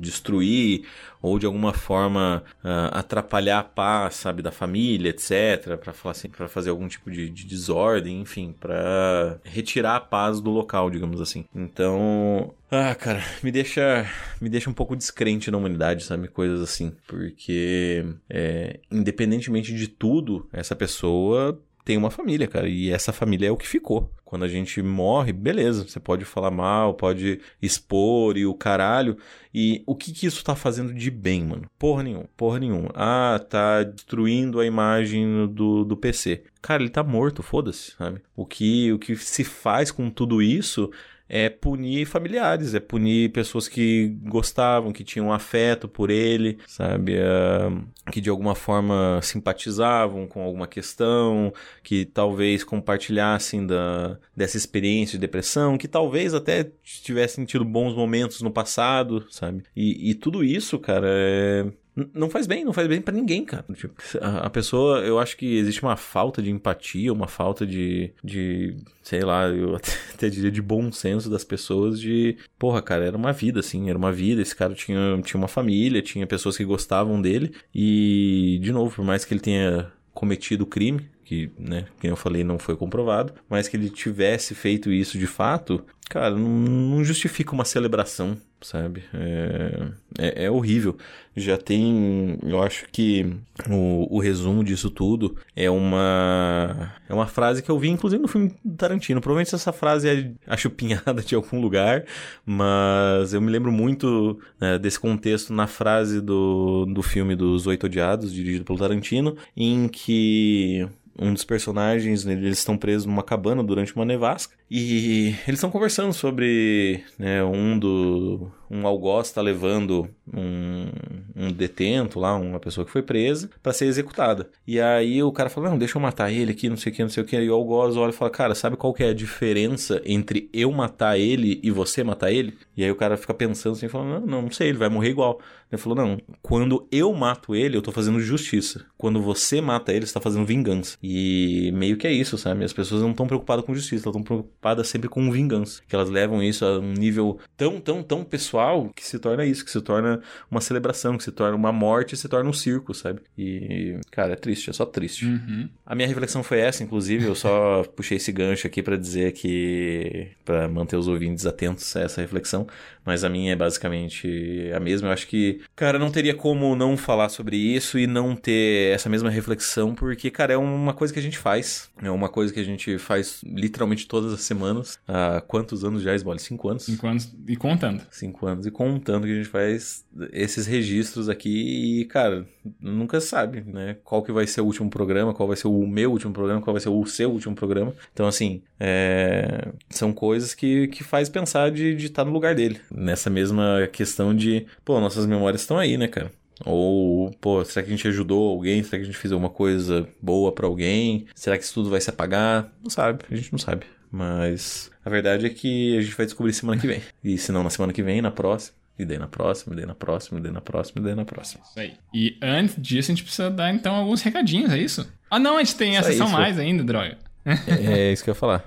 destruir 0.00 0.84
ou 1.22 1.38
de 1.38 1.46
alguma 1.46 1.72
forma 1.72 2.42
uh, 2.64 2.90
atrapalhar 2.90 3.60
a 3.60 3.62
paz, 3.62 4.16
sabe, 4.16 4.42
da 4.42 4.50
família, 4.50 5.10
etc, 5.10 5.76
para 5.76 6.10
assim, 6.10 6.28
fazer 6.48 6.70
algum 6.70 6.88
tipo 6.88 7.08
de, 7.08 7.30
de 7.30 7.44
desordem, 7.44 8.20
enfim, 8.20 8.52
para 8.58 9.38
retirar 9.44 9.94
a 9.94 10.00
paz 10.00 10.40
do 10.40 10.50
local, 10.50 10.90
digamos 10.90 11.20
assim. 11.20 11.44
Então, 11.54 12.52
ah, 12.68 12.92
cara, 12.96 13.22
me 13.40 13.52
deixa, 13.52 14.10
me 14.40 14.48
deixa 14.48 14.68
um 14.68 14.74
pouco 14.74 14.96
descrente 14.96 15.52
na 15.52 15.58
humanidade, 15.58 16.02
sabe, 16.02 16.26
coisas 16.26 16.60
assim, 16.60 16.92
porque 17.06 18.04
é, 18.28 18.80
independentemente 18.90 19.72
de 19.72 19.86
tudo, 19.86 20.48
essa 20.52 20.74
pessoa 20.74 21.60
tem 21.84 21.96
uma 21.96 22.10
família, 22.10 22.46
cara, 22.46 22.68
e 22.68 22.90
essa 22.90 23.12
família 23.12 23.48
é 23.48 23.50
o 23.50 23.56
que 23.56 23.66
ficou. 23.66 24.12
Quando 24.24 24.44
a 24.44 24.48
gente 24.48 24.80
morre, 24.80 25.32
beleza, 25.32 25.88
você 25.88 25.98
pode 25.98 26.24
falar 26.24 26.52
mal, 26.52 26.94
pode 26.94 27.40
expor 27.60 28.36
e 28.36 28.46
o 28.46 28.54
caralho. 28.54 29.16
E 29.52 29.82
o 29.86 29.96
que 29.96 30.12
que 30.12 30.26
isso 30.26 30.44
tá 30.44 30.54
fazendo 30.54 30.94
de 30.94 31.10
bem, 31.10 31.44
mano? 31.44 31.68
Porra 31.76 32.04
nenhuma, 32.04 32.26
porra 32.36 32.60
nenhuma. 32.60 32.90
Ah, 32.94 33.40
tá 33.48 33.82
destruindo 33.82 34.60
a 34.60 34.66
imagem 34.66 35.48
do, 35.48 35.84
do 35.84 35.96
PC. 35.96 36.44
Cara, 36.62 36.82
ele 36.82 36.90
tá 36.90 37.02
morto, 37.02 37.42
foda-se, 37.42 37.92
sabe? 37.98 38.20
O 38.36 38.46
que, 38.46 38.92
o 38.92 38.98
que 38.98 39.16
se 39.16 39.42
faz 39.42 39.90
com 39.90 40.08
tudo 40.10 40.40
isso 40.40 40.90
é 41.32 41.48
punir 41.48 42.06
familiares, 42.06 42.74
é 42.74 42.80
punir 42.80 43.30
pessoas 43.30 43.68
que 43.68 44.08
gostavam, 44.24 44.92
que 44.92 45.04
tinham 45.04 45.32
afeto 45.32 45.86
por 45.86 46.10
ele, 46.10 46.58
sabe? 46.66 47.18
Uh, 47.18 47.86
que 48.10 48.20
de 48.20 48.28
alguma 48.28 48.56
forma 48.56 49.20
simpatizavam 49.22 50.26
com 50.26 50.42
alguma 50.42 50.66
questão, 50.66 51.52
que 51.84 52.04
talvez 52.04 52.64
compartilhassem 52.64 53.64
da, 53.64 54.18
dessa 54.36 54.56
experiência 54.56 55.12
de 55.12 55.20
depressão, 55.20 55.78
que 55.78 55.86
talvez 55.86 56.34
até 56.34 56.68
tivessem 56.82 57.44
tido 57.44 57.64
bons 57.64 57.94
momentos 57.94 58.42
no 58.42 58.50
passado, 58.50 59.24
sabe? 59.30 59.62
E, 59.76 60.10
e 60.10 60.14
tudo 60.14 60.42
isso, 60.42 60.80
cara, 60.80 61.06
é 61.08 61.66
não 62.14 62.30
faz 62.30 62.46
bem, 62.46 62.64
não 62.64 62.72
faz 62.72 62.86
bem 62.86 63.00
para 63.00 63.14
ninguém, 63.14 63.44
cara. 63.44 63.64
Tipo, 63.74 63.94
a, 64.20 64.48
pessoa, 64.48 65.00
eu 65.00 65.18
acho 65.18 65.36
que 65.36 65.56
existe 65.56 65.82
uma 65.82 65.96
falta 65.96 66.40
de 66.42 66.50
empatia, 66.50 67.12
uma 67.12 67.26
falta 67.26 67.66
de, 67.66 68.12
de 68.22 68.76
sei 69.02 69.22
lá, 69.22 69.48
eu 69.48 69.74
até, 69.76 69.92
até, 70.14 70.28
diria 70.28 70.50
de 70.50 70.62
bom 70.62 70.90
senso 70.92 71.28
das 71.28 71.44
pessoas 71.44 72.00
de, 72.00 72.36
porra, 72.58 72.80
cara, 72.80 73.04
era 73.04 73.16
uma 73.16 73.32
vida, 73.32 73.60
assim, 73.60 73.88
era 73.88 73.98
uma 73.98 74.12
vida, 74.12 74.40
esse 74.40 74.54
cara 74.54 74.74
tinha, 74.74 75.20
tinha 75.24 75.38
uma 75.38 75.48
família, 75.48 76.02
tinha 76.02 76.26
pessoas 76.26 76.56
que 76.56 76.64
gostavam 76.64 77.20
dele 77.20 77.52
e, 77.74 78.58
de 78.62 78.72
novo, 78.72 78.94
por 78.94 79.04
mais 79.04 79.24
que 79.24 79.34
ele 79.34 79.40
tenha 79.40 79.92
cometido 80.12 80.64
o 80.64 80.66
crime, 80.66 81.08
que, 81.24 81.50
né, 81.58 81.86
que 82.00 82.08
eu 82.08 82.16
falei, 82.16 82.42
não 82.42 82.58
foi 82.58 82.76
comprovado, 82.76 83.32
mas 83.48 83.68
que 83.68 83.76
ele 83.76 83.88
tivesse 83.88 84.54
feito 84.54 84.92
isso 84.92 85.16
de 85.16 85.26
fato, 85.26 85.84
cara, 86.10 86.34
não, 86.34 86.48
não 86.48 87.04
justifica 87.04 87.52
uma 87.52 87.64
celebração, 87.64 88.36
sabe? 88.60 89.04
É, 89.14 89.88
é, 90.18 90.44
é, 90.44 90.50
horrível. 90.50 90.98
Já 91.36 91.56
tem, 91.56 92.36
eu 92.42 92.60
acho 92.60 92.86
que 92.90 93.32
o, 93.70 94.16
o 94.16 94.20
resumo 94.20 94.64
disso 94.64 94.90
tudo 94.90 95.36
é 95.54 95.70
uma 95.70 96.92
é 97.08 97.14
uma 97.14 97.28
frase 97.28 97.62
que 97.62 97.70
eu 97.70 97.78
vi 97.78 97.88
inclusive 97.88 98.20
no 98.20 98.26
filme 98.26 98.52
do 98.64 98.76
Tarantino. 98.76 99.20
Provavelmente 99.20 99.54
essa 99.54 99.72
frase 99.72 100.08
é 100.08 100.32
achupinhada 100.48 101.22
de 101.22 101.36
algum 101.36 101.60
lugar, 101.60 102.04
mas 102.44 103.32
eu 103.32 103.40
me 103.40 103.50
lembro 103.50 103.70
muito 103.70 104.36
né, 104.60 104.80
desse 104.80 104.98
contexto 104.98 105.52
na 105.52 105.68
frase 105.68 106.20
do, 106.20 106.86
do 106.86 107.04
filme 107.04 107.36
dos 107.36 107.68
Oito 107.68 107.86
Odiados, 107.86 108.34
dirigido 108.34 108.64
pelo 108.64 108.80
Tarantino, 108.80 109.36
em 109.56 109.86
que 109.86 110.88
um 111.20 111.34
dos 111.34 111.44
personagens, 111.44 112.24
né, 112.24 112.32
eles 112.32 112.58
estão 112.58 112.78
presos 112.78 113.04
numa 113.04 113.22
cabana 113.22 113.62
durante 113.62 113.94
uma 113.94 114.06
nevasca 114.06 114.56
e 114.70 115.34
eles 115.46 115.58
estão 115.58 115.70
conversando 115.70 115.99
sobre 116.12 117.04
né, 117.18 117.44
um 117.44 117.78
do 117.78 118.50
um 118.70 118.86
algoz 118.86 119.26
está 119.26 119.40
levando 119.42 120.08
um, 120.32 120.86
um, 121.34 121.50
detento 121.50 122.20
lá, 122.20 122.36
uma 122.36 122.60
pessoa 122.60 122.84
que 122.84 122.90
foi 122.92 123.02
presa, 123.02 123.50
para 123.60 123.72
ser 123.72 123.86
executada. 123.86 124.48
E 124.66 124.80
aí 124.80 125.20
o 125.22 125.32
cara 125.32 125.50
fala: 125.50 125.70
Não, 125.70 125.78
deixa 125.78 125.98
eu 125.98 126.02
matar 126.02 126.30
ele 126.30 126.52
aqui, 126.52 126.68
não 126.68 126.76
sei 126.76 126.92
o 126.92 126.94
que, 126.94 127.02
não 127.02 127.10
sei 127.10 127.22
o 127.24 127.26
que. 127.26 127.36
E 127.36 127.50
o 127.50 127.54
algoz 127.54 127.96
olha 127.96 128.10
e 128.10 128.14
fala: 128.14 128.30
Cara, 128.30 128.54
sabe 128.54 128.76
qual 128.76 128.94
que 128.94 129.02
é 129.02 129.08
a 129.08 129.14
diferença 129.14 130.00
entre 130.04 130.48
eu 130.52 130.70
matar 130.70 131.18
ele 131.18 131.58
e 131.64 131.70
você 131.70 132.04
matar 132.04 132.30
ele? 132.30 132.56
E 132.76 132.84
aí 132.84 132.90
o 132.90 132.96
cara 132.96 133.16
fica 133.16 133.34
pensando 133.34 133.72
assim, 133.72 133.88
falando: 133.88 134.24
Não, 134.24 134.42
não 134.42 134.50
sei, 134.50 134.68
ele 134.68 134.78
vai 134.78 134.88
morrer 134.88 135.10
igual. 135.10 135.40
Ele 135.72 135.80
falou: 135.80 135.96
Não, 135.96 136.18
quando 136.40 136.86
eu 136.92 137.12
mato 137.12 137.56
ele, 137.56 137.76
eu 137.76 137.82
tô 137.82 137.90
fazendo 137.90 138.20
justiça. 138.20 138.86
Quando 138.96 139.20
você 139.20 139.60
mata 139.60 139.92
ele, 139.92 140.06
você 140.06 140.14
tá 140.14 140.20
fazendo 140.20 140.46
vingança. 140.46 140.96
E 141.02 141.72
meio 141.74 141.96
que 141.96 142.06
é 142.06 142.12
isso, 142.12 142.38
sabe? 142.38 142.64
As 142.64 142.72
pessoas 142.72 143.02
não 143.02 143.10
estão 143.10 143.26
preocupadas 143.26 143.64
com 143.64 143.74
justiça, 143.74 144.04
elas 144.04 144.16
estão 144.16 144.22
preocupadas 144.22 144.86
sempre 144.86 145.08
com 145.08 145.30
vingança. 145.30 145.82
Que 145.88 145.94
elas 145.96 146.08
levam 146.08 146.40
isso 146.40 146.64
a 146.64 146.78
um 146.78 146.92
nível 146.92 147.38
tão, 147.56 147.80
tão, 147.80 148.02
tão 148.02 148.24
pessoal 148.24 148.59
que 148.94 149.04
se 149.06 149.18
torna 149.18 149.44
isso, 149.44 149.64
que 149.64 149.70
se 149.70 149.80
torna 149.80 150.20
uma 150.50 150.60
celebração, 150.60 151.16
que 151.16 151.24
se 151.24 151.32
torna 151.32 151.56
uma 151.56 151.72
morte, 151.72 152.16
se 152.16 152.28
torna 152.28 152.48
um 152.48 152.52
circo, 152.52 152.94
sabe? 152.94 153.20
E, 153.36 153.98
cara, 154.10 154.32
é 154.32 154.36
triste, 154.36 154.70
é 154.70 154.72
só 154.72 154.84
triste. 154.84 155.26
Uhum. 155.26 155.68
A 155.84 155.94
minha 155.94 156.08
reflexão 156.08 156.42
foi 156.42 156.60
essa, 156.60 156.82
inclusive, 156.82 157.24
eu 157.24 157.34
só 157.34 157.82
puxei 157.96 158.16
esse 158.16 158.32
gancho 158.32 158.66
aqui 158.66 158.82
para 158.82 158.96
dizer 158.96 159.32
que. 159.32 160.28
para 160.44 160.68
manter 160.68 160.96
os 160.96 161.08
ouvintes 161.08 161.46
atentos 161.46 161.94
a 161.96 162.00
essa 162.00 162.20
reflexão, 162.20 162.66
mas 163.04 163.24
a 163.24 163.28
minha 163.28 163.52
é 163.52 163.56
basicamente 163.56 164.70
a 164.74 164.80
mesma. 164.80 165.08
Eu 165.08 165.12
acho 165.12 165.26
que, 165.26 165.60
cara, 165.74 165.98
não 165.98 166.10
teria 166.10 166.34
como 166.34 166.74
não 166.76 166.96
falar 166.96 167.28
sobre 167.28 167.56
isso 167.56 167.98
e 167.98 168.06
não 168.06 168.36
ter 168.36 168.94
essa 168.94 169.08
mesma 169.08 169.30
reflexão, 169.30 169.94
porque, 169.94 170.30
cara, 170.30 170.52
é 170.52 170.56
uma 170.56 170.92
coisa 170.92 171.12
que 171.12 171.18
a 171.18 171.22
gente 171.22 171.38
faz. 171.38 171.90
É 172.02 172.10
uma 172.10 172.28
coisa 172.28 172.52
que 172.52 172.60
a 172.60 172.64
gente 172.64 172.98
faz 172.98 173.40
literalmente 173.44 174.06
todas 174.06 174.32
as 174.32 174.40
semanas. 174.42 174.98
Há 175.06 175.40
quantos 175.40 175.84
anos 175.84 176.02
já, 176.02 176.14
Esbole? 176.14 176.38
Cinco 176.38 176.68
anos? 176.68 176.84
Cinco 176.84 177.06
anos 177.06 177.32
e 177.46 177.56
contando. 177.56 178.02
Cinco 178.10 178.46
anos 178.46 178.49
e 178.66 178.70
contando 178.70 179.26
que 179.26 179.32
a 179.32 179.36
gente 179.36 179.48
faz 179.48 180.04
esses 180.32 180.66
registros 180.66 181.28
aqui 181.28 182.00
e, 182.00 182.04
cara, 182.06 182.46
nunca 182.80 183.20
sabe, 183.20 183.62
né? 183.62 183.96
Qual 184.04 184.22
que 184.22 184.32
vai 184.32 184.46
ser 184.46 184.60
o 184.60 184.64
último 184.64 184.90
programa, 184.90 185.34
qual 185.34 185.46
vai 185.46 185.56
ser 185.56 185.68
o 185.68 185.86
meu 185.86 186.10
último 186.10 186.32
programa, 186.32 186.60
qual 186.60 186.74
vai 186.74 186.80
ser 186.80 186.88
o 186.88 187.06
seu 187.06 187.30
último 187.30 187.54
programa. 187.54 187.94
Então, 188.12 188.26
assim, 188.26 188.62
é... 188.78 189.68
são 189.88 190.12
coisas 190.12 190.54
que, 190.54 190.88
que 190.88 191.04
faz 191.04 191.28
pensar 191.28 191.70
de 191.70 191.94
estar 191.96 192.22
tá 192.22 192.24
no 192.24 192.32
lugar 192.32 192.54
dele 192.54 192.80
nessa 192.90 193.30
mesma 193.30 193.88
questão 193.92 194.34
de, 194.34 194.66
pô, 194.84 195.00
nossas 195.00 195.26
memórias 195.26 195.62
estão 195.62 195.78
aí, 195.78 195.96
né, 195.96 196.08
cara? 196.08 196.30
Ou, 196.64 197.30
pô, 197.40 197.64
será 197.64 197.82
que 197.84 197.92
a 197.92 197.96
gente 197.96 198.06
ajudou 198.08 198.50
alguém? 198.50 198.82
Será 198.82 198.98
que 198.98 199.04
a 199.04 199.06
gente 199.06 199.16
fez 199.16 199.32
alguma 199.32 199.50
coisa 199.50 200.06
boa 200.20 200.52
para 200.52 200.66
alguém? 200.66 201.26
Será 201.34 201.56
que 201.56 201.64
isso 201.64 201.74
tudo 201.74 201.90
vai 201.90 202.00
se 202.00 202.10
apagar? 202.10 202.70
Não 202.82 202.90
sabe, 202.90 203.24
a 203.30 203.34
gente 203.34 203.52
não 203.52 203.58
sabe. 203.58 203.86
Mas 204.10 204.90
a 205.04 205.10
verdade 205.10 205.46
é 205.46 205.50
que 205.50 205.96
a 205.96 206.02
gente 206.02 206.16
vai 206.16 206.26
descobrir 206.26 206.52
semana 206.52 206.80
que 206.80 206.86
vem. 206.86 207.00
E 207.22 207.38
se 207.38 207.52
não 207.52 207.62
na 207.62 207.70
semana 207.70 207.92
que 207.92 208.02
vem, 208.02 208.20
na 208.20 208.30
próxima. 208.30 208.76
E 208.98 209.04
daí 209.04 209.18
na 209.18 209.28
próxima, 209.28 209.72
e 209.72 209.76
daí 209.76 209.86
na 209.86 209.94
próxima, 209.94 210.38
e 210.38 210.42
daí 210.42 210.52
na 210.52 210.60
próxima, 210.60 211.00
e 211.00 211.04
daí 211.04 211.14
na 211.14 211.24
próxima. 211.24 211.62
Isso 211.64 211.80
aí. 211.80 211.94
E 212.12 212.36
antes 212.42 212.74
disso, 212.76 213.10
a 213.10 213.14
gente 213.14 213.24
precisa 213.24 213.48
dar 213.48 213.72
então 213.72 213.94
alguns 213.94 214.20
recadinhos, 214.20 214.70
é 214.70 214.78
isso? 214.78 215.10
Ah, 215.30 215.38
não, 215.38 215.56
a 215.56 215.64
gente 215.64 215.76
tem 215.76 215.94
isso 215.94 216.00
a 216.00 216.12
sessão 216.12 216.28
mais 216.28 216.58
ainda, 216.58 216.84
droga. 216.84 217.16
É, 217.46 218.10
é 218.10 218.12
isso 218.12 218.22
que 218.22 218.28
eu 218.28 218.32
ia 218.32 218.38
falar. 218.38 218.62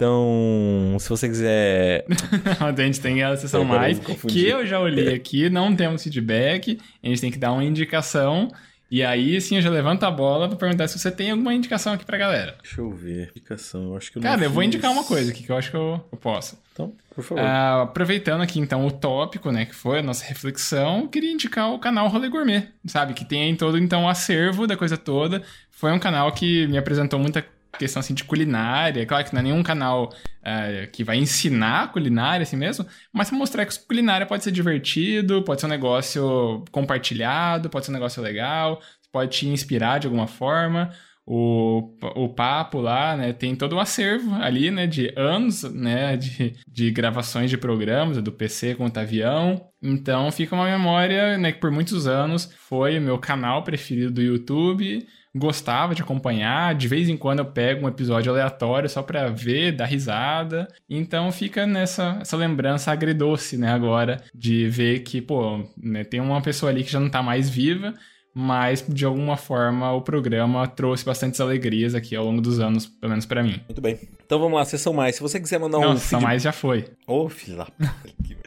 Então, 0.00 0.96
se 0.98 1.08
você 1.08 1.28
quiser. 1.28 2.06
a 2.60 2.82
gente 2.82 3.00
tem 3.00 3.22
a 3.22 3.36
sessão 3.36 3.64
mais, 3.64 3.98
que 3.98 4.46
eu 4.46 4.64
já 4.64 4.78
olhei 4.78 5.12
aqui, 5.12 5.50
não 5.50 5.74
temos 5.74 6.02
feedback, 6.02 6.78
a 7.02 7.08
gente 7.08 7.20
tem 7.20 7.30
que 7.30 7.38
dar 7.38 7.52
uma 7.52 7.64
indicação. 7.64 8.50
E 8.90 9.04
aí, 9.04 9.40
sim, 9.40 9.56
eu 9.56 9.62
já 9.62 9.70
levanto 9.70 10.02
a 10.02 10.10
bola 10.10 10.48
pra 10.48 10.56
perguntar 10.56 10.88
se 10.88 10.98
você 10.98 11.10
tem 11.12 11.30
alguma 11.30 11.54
indicação 11.54 11.92
aqui 11.92 12.04
pra 12.04 12.18
galera. 12.18 12.56
Deixa 12.60 12.80
eu 12.80 12.90
ver. 12.90 13.30
Indicação, 13.30 13.84
eu 13.84 13.96
acho 13.96 14.10
que 14.10 14.18
eu 14.18 14.22
Cara, 14.22 14.42
eu 14.42 14.50
vou 14.50 14.64
indicar 14.64 14.90
uma 14.90 15.04
coisa 15.04 15.30
aqui 15.30 15.44
que 15.44 15.52
eu 15.52 15.56
acho 15.56 15.70
que 15.70 15.76
eu, 15.76 16.04
eu 16.10 16.18
posso. 16.18 16.58
Então, 16.72 16.92
por 17.14 17.22
favor. 17.22 17.44
Ah, 17.44 17.82
aproveitando 17.82 18.40
aqui 18.40 18.58
então 18.58 18.84
o 18.84 18.90
tópico, 18.90 19.52
né, 19.52 19.64
que 19.64 19.74
foi 19.74 20.00
a 20.00 20.02
nossa 20.02 20.24
reflexão, 20.24 21.02
eu 21.02 21.08
queria 21.08 21.32
indicar 21.32 21.70
o 21.70 21.78
canal 21.78 22.08
Rolê 22.08 22.28
Gourmet, 22.28 22.68
sabe? 22.86 23.14
Que 23.14 23.24
tem 23.24 23.54
todo 23.54 23.78
então 23.78 24.04
o 24.04 24.08
acervo 24.08 24.66
da 24.66 24.76
coisa 24.76 24.96
toda. 24.96 25.42
Foi 25.70 25.92
um 25.92 25.98
canal 25.98 26.32
que 26.32 26.66
me 26.66 26.76
apresentou 26.76 27.18
muita 27.18 27.44
questão 27.78 28.00
assim 28.00 28.14
de 28.14 28.24
culinária. 28.24 29.04
Claro 29.06 29.24
que 29.24 29.32
não 29.32 29.40
é 29.40 29.44
nenhum 29.44 29.62
canal 29.62 30.12
ah, 30.42 30.86
que 30.92 31.04
vai 31.04 31.18
ensinar 31.18 31.92
culinária 31.92 32.42
assim 32.42 32.56
mesmo, 32.56 32.86
mas 33.12 33.30
mostrar 33.30 33.66
que 33.66 33.78
culinária 33.86 34.26
pode 34.26 34.44
ser 34.44 34.50
divertido, 34.50 35.42
pode 35.42 35.60
ser 35.60 35.66
um 35.66 35.70
negócio 35.70 36.64
compartilhado, 36.70 37.70
pode 37.70 37.86
ser 37.86 37.92
um 37.92 37.94
negócio 37.94 38.22
legal, 38.22 38.80
pode 39.12 39.38
te 39.38 39.46
inspirar 39.46 39.98
de 39.98 40.06
alguma 40.06 40.26
forma. 40.26 40.90
O, 41.32 41.96
o 42.16 42.28
papo 42.30 42.80
lá, 42.80 43.16
né, 43.16 43.32
tem 43.32 43.54
todo 43.54 43.74
o 43.74 43.78
acervo 43.78 44.34
ali, 44.34 44.68
né, 44.68 44.86
de 44.86 45.12
anos, 45.16 45.62
né, 45.62 46.16
de, 46.16 46.56
de 46.66 46.90
gravações 46.90 47.48
de 47.48 47.56
programas, 47.56 48.20
do 48.20 48.32
PC 48.32 48.74
com 48.74 48.86
o 48.86 48.90
Tavião. 48.90 49.64
Então 49.80 50.32
fica 50.32 50.56
uma 50.56 50.64
memória, 50.64 51.38
né, 51.38 51.52
que 51.52 51.60
por 51.60 51.70
muitos 51.70 52.08
anos 52.08 52.52
foi 52.56 52.98
o 52.98 53.02
meu 53.02 53.16
canal 53.16 53.62
preferido 53.62 54.10
do 54.10 54.22
YouTube. 54.22 55.06
Gostava 55.36 55.94
de 55.94 56.02
acompanhar, 56.02 56.74
de 56.74 56.88
vez 56.88 57.08
em 57.08 57.16
quando 57.16 57.38
eu 57.38 57.44
pego 57.44 57.84
um 57.86 57.88
episódio 57.88 58.32
aleatório 58.32 58.88
só 58.88 59.00
pra 59.02 59.28
ver, 59.28 59.72
dar 59.72 59.86
risada. 59.86 60.66
Então 60.88 61.30
fica 61.30 61.66
nessa 61.66 62.18
essa 62.20 62.36
lembrança 62.36 62.90
agridoce, 62.90 63.56
né, 63.56 63.70
agora, 63.72 64.22
de 64.34 64.68
ver 64.68 65.00
que, 65.00 65.20
pô, 65.22 65.64
né, 65.80 66.02
tem 66.02 66.20
uma 66.20 66.42
pessoa 66.42 66.70
ali 66.70 66.82
que 66.82 66.90
já 66.90 66.98
não 66.98 67.08
tá 67.08 67.22
mais 67.22 67.48
viva, 67.48 67.94
mas 68.34 68.84
de 68.88 69.04
alguma 69.04 69.36
forma 69.36 69.92
o 69.92 70.02
programa 70.02 70.66
trouxe 70.66 71.04
bastantes 71.04 71.40
alegrias 71.40 71.94
aqui 71.94 72.14
ao 72.16 72.24
longo 72.24 72.40
dos 72.40 72.58
anos, 72.60 72.86
pelo 72.86 73.10
menos 73.10 73.26
pra 73.26 73.42
mim. 73.42 73.60
Muito 73.68 73.80
bem. 73.80 73.98
Então 74.24 74.38
vamos 74.38 74.58
lá, 74.58 74.64
sessão 74.64 74.92
mais. 74.92 75.14
Se 75.16 75.22
você 75.22 75.40
quiser 75.40 75.58
mandar 75.60 75.78
um 75.78 75.82
Não, 75.82 75.88
são 75.96 75.98
feedback... 75.98 76.22
mais 76.22 76.42
já 76.42 76.52
foi. 76.52 76.86
Ô, 77.06 77.28
da 77.56 77.64
puta, 77.66 77.94
que- 78.24 78.39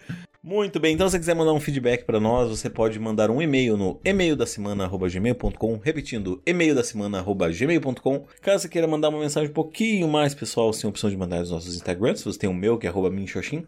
Muito 0.45 0.77
bem, 0.77 0.93
então 0.93 1.07
se 1.07 1.13
você 1.13 1.19
quiser 1.19 1.35
mandar 1.35 1.53
um 1.53 1.59
feedback 1.61 2.03
pra 2.03 2.19
nós, 2.19 2.49
você 2.49 2.69
pode 2.69 2.99
mandar 2.99 3.31
um 3.31 3.41
e-mail 3.41 3.77
no 3.77 3.97
e-mail 4.03 4.35
da 4.35 4.45
semana@gmail.com, 4.45 5.79
repetindo, 5.81 6.41
e-mail 6.45 6.75
da 6.75 6.83
semana@gmail.com. 6.83 8.25
Caso 8.41 8.63
você 8.63 8.67
queira 8.67 8.85
mandar 8.85 9.07
uma 9.07 9.21
mensagem 9.21 9.49
um 9.49 9.53
pouquinho 9.53 10.05
mais 10.05 10.35
pessoal, 10.35 10.73
você 10.73 10.81
tem 10.81 10.89
a 10.89 10.91
opção 10.91 11.09
de 11.09 11.15
mandar 11.15 11.39
nos 11.39 11.49
nossos 11.49 11.73
Instagrams. 11.73 12.25
Você 12.25 12.37
tem 12.37 12.49
o 12.49 12.53
meu, 12.53 12.77
que 12.77 12.85
é 12.85 12.89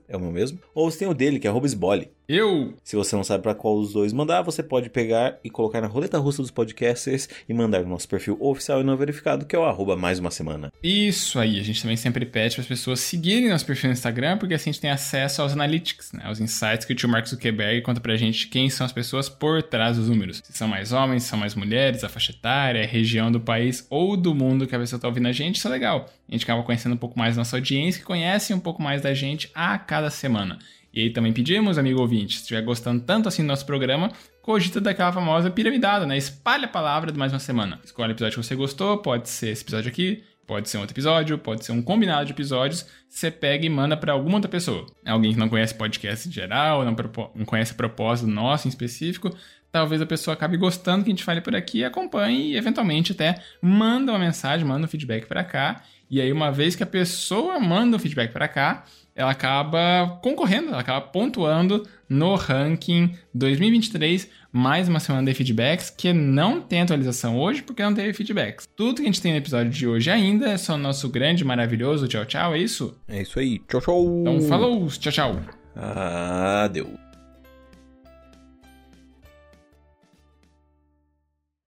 é 0.10 0.18
o 0.18 0.20
meu 0.20 0.34
mesmo, 0.34 0.60
ou 0.74 0.92
você 0.92 1.00
tem 1.00 1.08
o 1.08 1.14
dele, 1.14 1.40
que 1.40 1.48
é 1.48 1.52
esbole. 1.66 2.12
Eu 2.28 2.74
Se 2.84 2.96
você 2.96 3.16
não 3.16 3.24
sabe 3.24 3.44
pra 3.44 3.54
qual 3.54 3.80
dos 3.80 3.94
dois 3.94 4.12
mandar, 4.12 4.42
você 4.42 4.64
pode 4.64 4.90
pegar 4.90 5.38
e 5.44 5.50
colocar 5.50 5.80
na 5.80 5.88
roleta 5.88 6.18
russa 6.18 6.42
dos 6.42 6.50
podcasters 6.50 7.30
e 7.48 7.54
mandar 7.54 7.84
no 7.84 7.90
nosso 7.90 8.08
perfil 8.08 8.38
oficial 8.40 8.82
e 8.82 8.84
não 8.84 8.98
verificado, 8.98 9.46
que 9.46 9.56
é 9.56 9.60
o 9.60 9.64
arroba 9.64 9.96
mais 9.96 10.18
uma 10.18 10.32
semana. 10.32 10.74
Isso 10.82 11.40
aí, 11.40 11.60
a 11.60 11.64
gente 11.64 11.82
também 11.82 11.98
sempre 11.98 12.26
pede 12.26 12.56
para 12.56 12.62
as 12.64 12.68
pessoas 12.68 13.00
seguirem 13.00 13.50
nosso 13.50 13.66
perfil 13.66 13.90
no 13.90 13.94
Instagram, 13.94 14.38
porque 14.38 14.56
assim 14.56 14.72
a 14.72 14.74
gente 14.74 14.82
tem 14.82 14.90
acesso 14.90 15.42
aos 15.42 15.54
analytics, 15.54 16.14
né, 16.14 16.24
aos 16.26 16.40
insights 16.40 16.86
que 16.86 16.94
o 16.94 16.96
tio 16.96 17.08
Mark 17.10 17.28
Zuckerberg 17.28 17.82
conta 17.82 18.02
pra 18.02 18.16
gente 18.16 18.48
quem 18.48 18.70
são 18.70 18.86
as 18.86 18.92
pessoas 18.92 19.30
por 19.30 19.62
trás 19.62 19.98
dos 19.98 20.10
números. 20.10 20.42
Se 20.44 20.54
são 20.54 20.68
mais 20.68 20.92
homens, 20.92 21.24
se 21.24 21.30
são 21.30 21.38
mais 21.38 21.54
mulheres, 21.54 22.04
a 22.04 22.10
faixa 22.10 22.32
etária, 22.32 22.84
a 22.84 22.88
região 22.88 23.32
do 23.32 23.40
país 23.40 23.86
ou 23.90 24.18
do 24.18 24.34
mundo 24.34 24.66
que 24.66 24.76
a 24.76 24.80
pessoa 24.80 25.00
tá 25.00 25.08
ouvindo 25.08 25.28
a 25.28 25.32
gente, 25.32 25.58
isso 25.58 25.68
é 25.68 25.72
legal. 25.72 26.10
A 26.28 26.32
gente 26.32 26.44
acaba 26.44 26.64
conhecendo 26.64 26.94
um 26.94 26.98
pouco 26.98 27.18
mais 27.20 27.36
da 27.36 27.42
nossa 27.42 27.56
audiência, 27.56 28.00
que 28.00 28.06
conhece 28.06 28.54
um 28.54 28.60
pouco 28.60 28.82
mais 28.82 29.02
da 29.02 29.14
gente 29.14 29.52
a 29.54 29.78
cada 29.78 30.10
semana. 30.10 30.58
E 30.96 31.02
aí 31.02 31.10
também 31.10 31.34
pedimos, 31.34 31.78
amigo 31.78 32.00
ouvinte, 32.00 32.36
se 32.36 32.42
estiver 32.44 32.62
gostando 32.62 33.04
tanto 33.04 33.28
assim 33.28 33.44
do 33.44 33.48
nosso 33.48 33.66
programa, 33.66 34.14
cogita 34.42 34.80
daquela 34.80 35.12
famosa 35.12 35.52
piramidada, 35.52 36.06
né? 36.06 36.16
Espalha 36.18 36.66
a 36.66 36.70
palavra 36.70 37.12
de 37.12 37.20
mais 37.20 37.34
uma 37.34 37.40
semana. 37.40 37.82
Escolhe 37.84 38.12
o 38.12 38.14
episódio 38.14 38.40
que 38.40 38.46
você 38.46 38.56
gostou, 38.56 39.00
pode 39.00 39.28
ser 39.28 39.50
esse 39.50 39.62
episódio 39.62 39.90
aqui, 39.90 40.24
pode 40.48 40.70
ser 40.70 40.78
um 40.78 40.82
outro 40.82 40.94
episódio, 40.94 41.38
pode 41.38 41.66
ser 41.66 41.74
um 41.74 41.82
combinado 41.82 42.26
de 42.26 42.32
episódios. 42.32 42.86
Você 43.10 43.30
pega 43.30 43.66
e 43.66 43.70
manda 43.70 43.98
para 43.98 44.14
alguma 44.14 44.36
outra 44.36 44.50
pessoa. 44.50 44.86
Alguém 45.06 45.34
que 45.34 45.38
não 45.40 45.50
conhece 45.50 45.76
podcast 45.76 46.30
em 46.30 46.32
geral, 46.32 46.86
não, 46.86 46.96
não 47.36 47.46
conhece 47.46 47.74
a 47.74 47.76
propósito 47.76 48.30
nosso 48.30 48.66
em 48.66 48.70
específico. 48.70 49.36
Talvez 49.74 50.02
a 50.02 50.06
pessoa 50.06 50.34
acabe 50.34 50.56
gostando 50.56 51.04
que 51.04 51.10
a 51.10 51.14
gente 51.14 51.26
fale 51.26 51.42
por 51.42 51.58
aqui, 51.58 51.84
acompanhe 51.84 52.54
e 52.54 52.56
eventualmente 52.56 53.12
até 53.12 53.42
manda 53.62 54.14
uma 54.14 54.20
mensagem, 54.20 54.66
manda 54.66 54.86
um 54.86 54.90
feedback 54.90 55.26
para 55.26 55.44
cá. 55.44 55.84
E 56.10 56.22
aí, 56.22 56.32
uma 56.32 56.52
vez 56.52 56.74
que 56.74 56.84
a 56.84 56.86
pessoa 56.86 57.60
manda 57.60 57.98
o 57.98 58.00
feedback 58.00 58.32
para 58.32 58.48
cá, 58.48 58.86
ela 59.16 59.32
acaba 59.32 60.20
concorrendo, 60.22 60.70
ela 60.70 60.82
acaba 60.82 61.00
pontuando 61.00 61.88
no 62.08 62.36
ranking 62.36 63.16
2023, 63.34 64.30
mais 64.52 64.90
uma 64.90 65.00
semana 65.00 65.26
de 65.26 65.34
feedbacks, 65.34 65.90
que 65.90 66.12
não 66.12 66.62
tem 66.62 66.82
atualização 66.82 67.40
hoje 67.40 67.64
porque 67.64 67.82
não 67.82 67.94
teve 67.94 68.14
feedbacks. 68.14 68.68
Tudo 68.76 68.98
que 68.98 69.04
a 69.04 69.06
gente 69.06 69.22
tem 69.22 69.32
no 69.32 69.38
episódio 69.38 69.72
de 69.72 69.88
hoje 69.88 70.12
ainda 70.12 70.50
é 70.50 70.58
só 70.58 70.78
nosso 70.78 71.10
grande, 71.10 71.46
maravilhoso 71.46 72.08
tchau 72.08 72.26
tchau, 72.26 72.54
é 72.54 72.60
isso? 72.60 72.96
É 73.08 73.22
isso 73.22 73.40
aí. 73.40 73.60
Tchau, 73.68 73.82
tchau. 73.82 74.22
Então 74.22 74.42
falou, 74.42 74.88
tchau 74.88 75.12
tchau! 75.12 75.42
Adeus. 75.76 77.05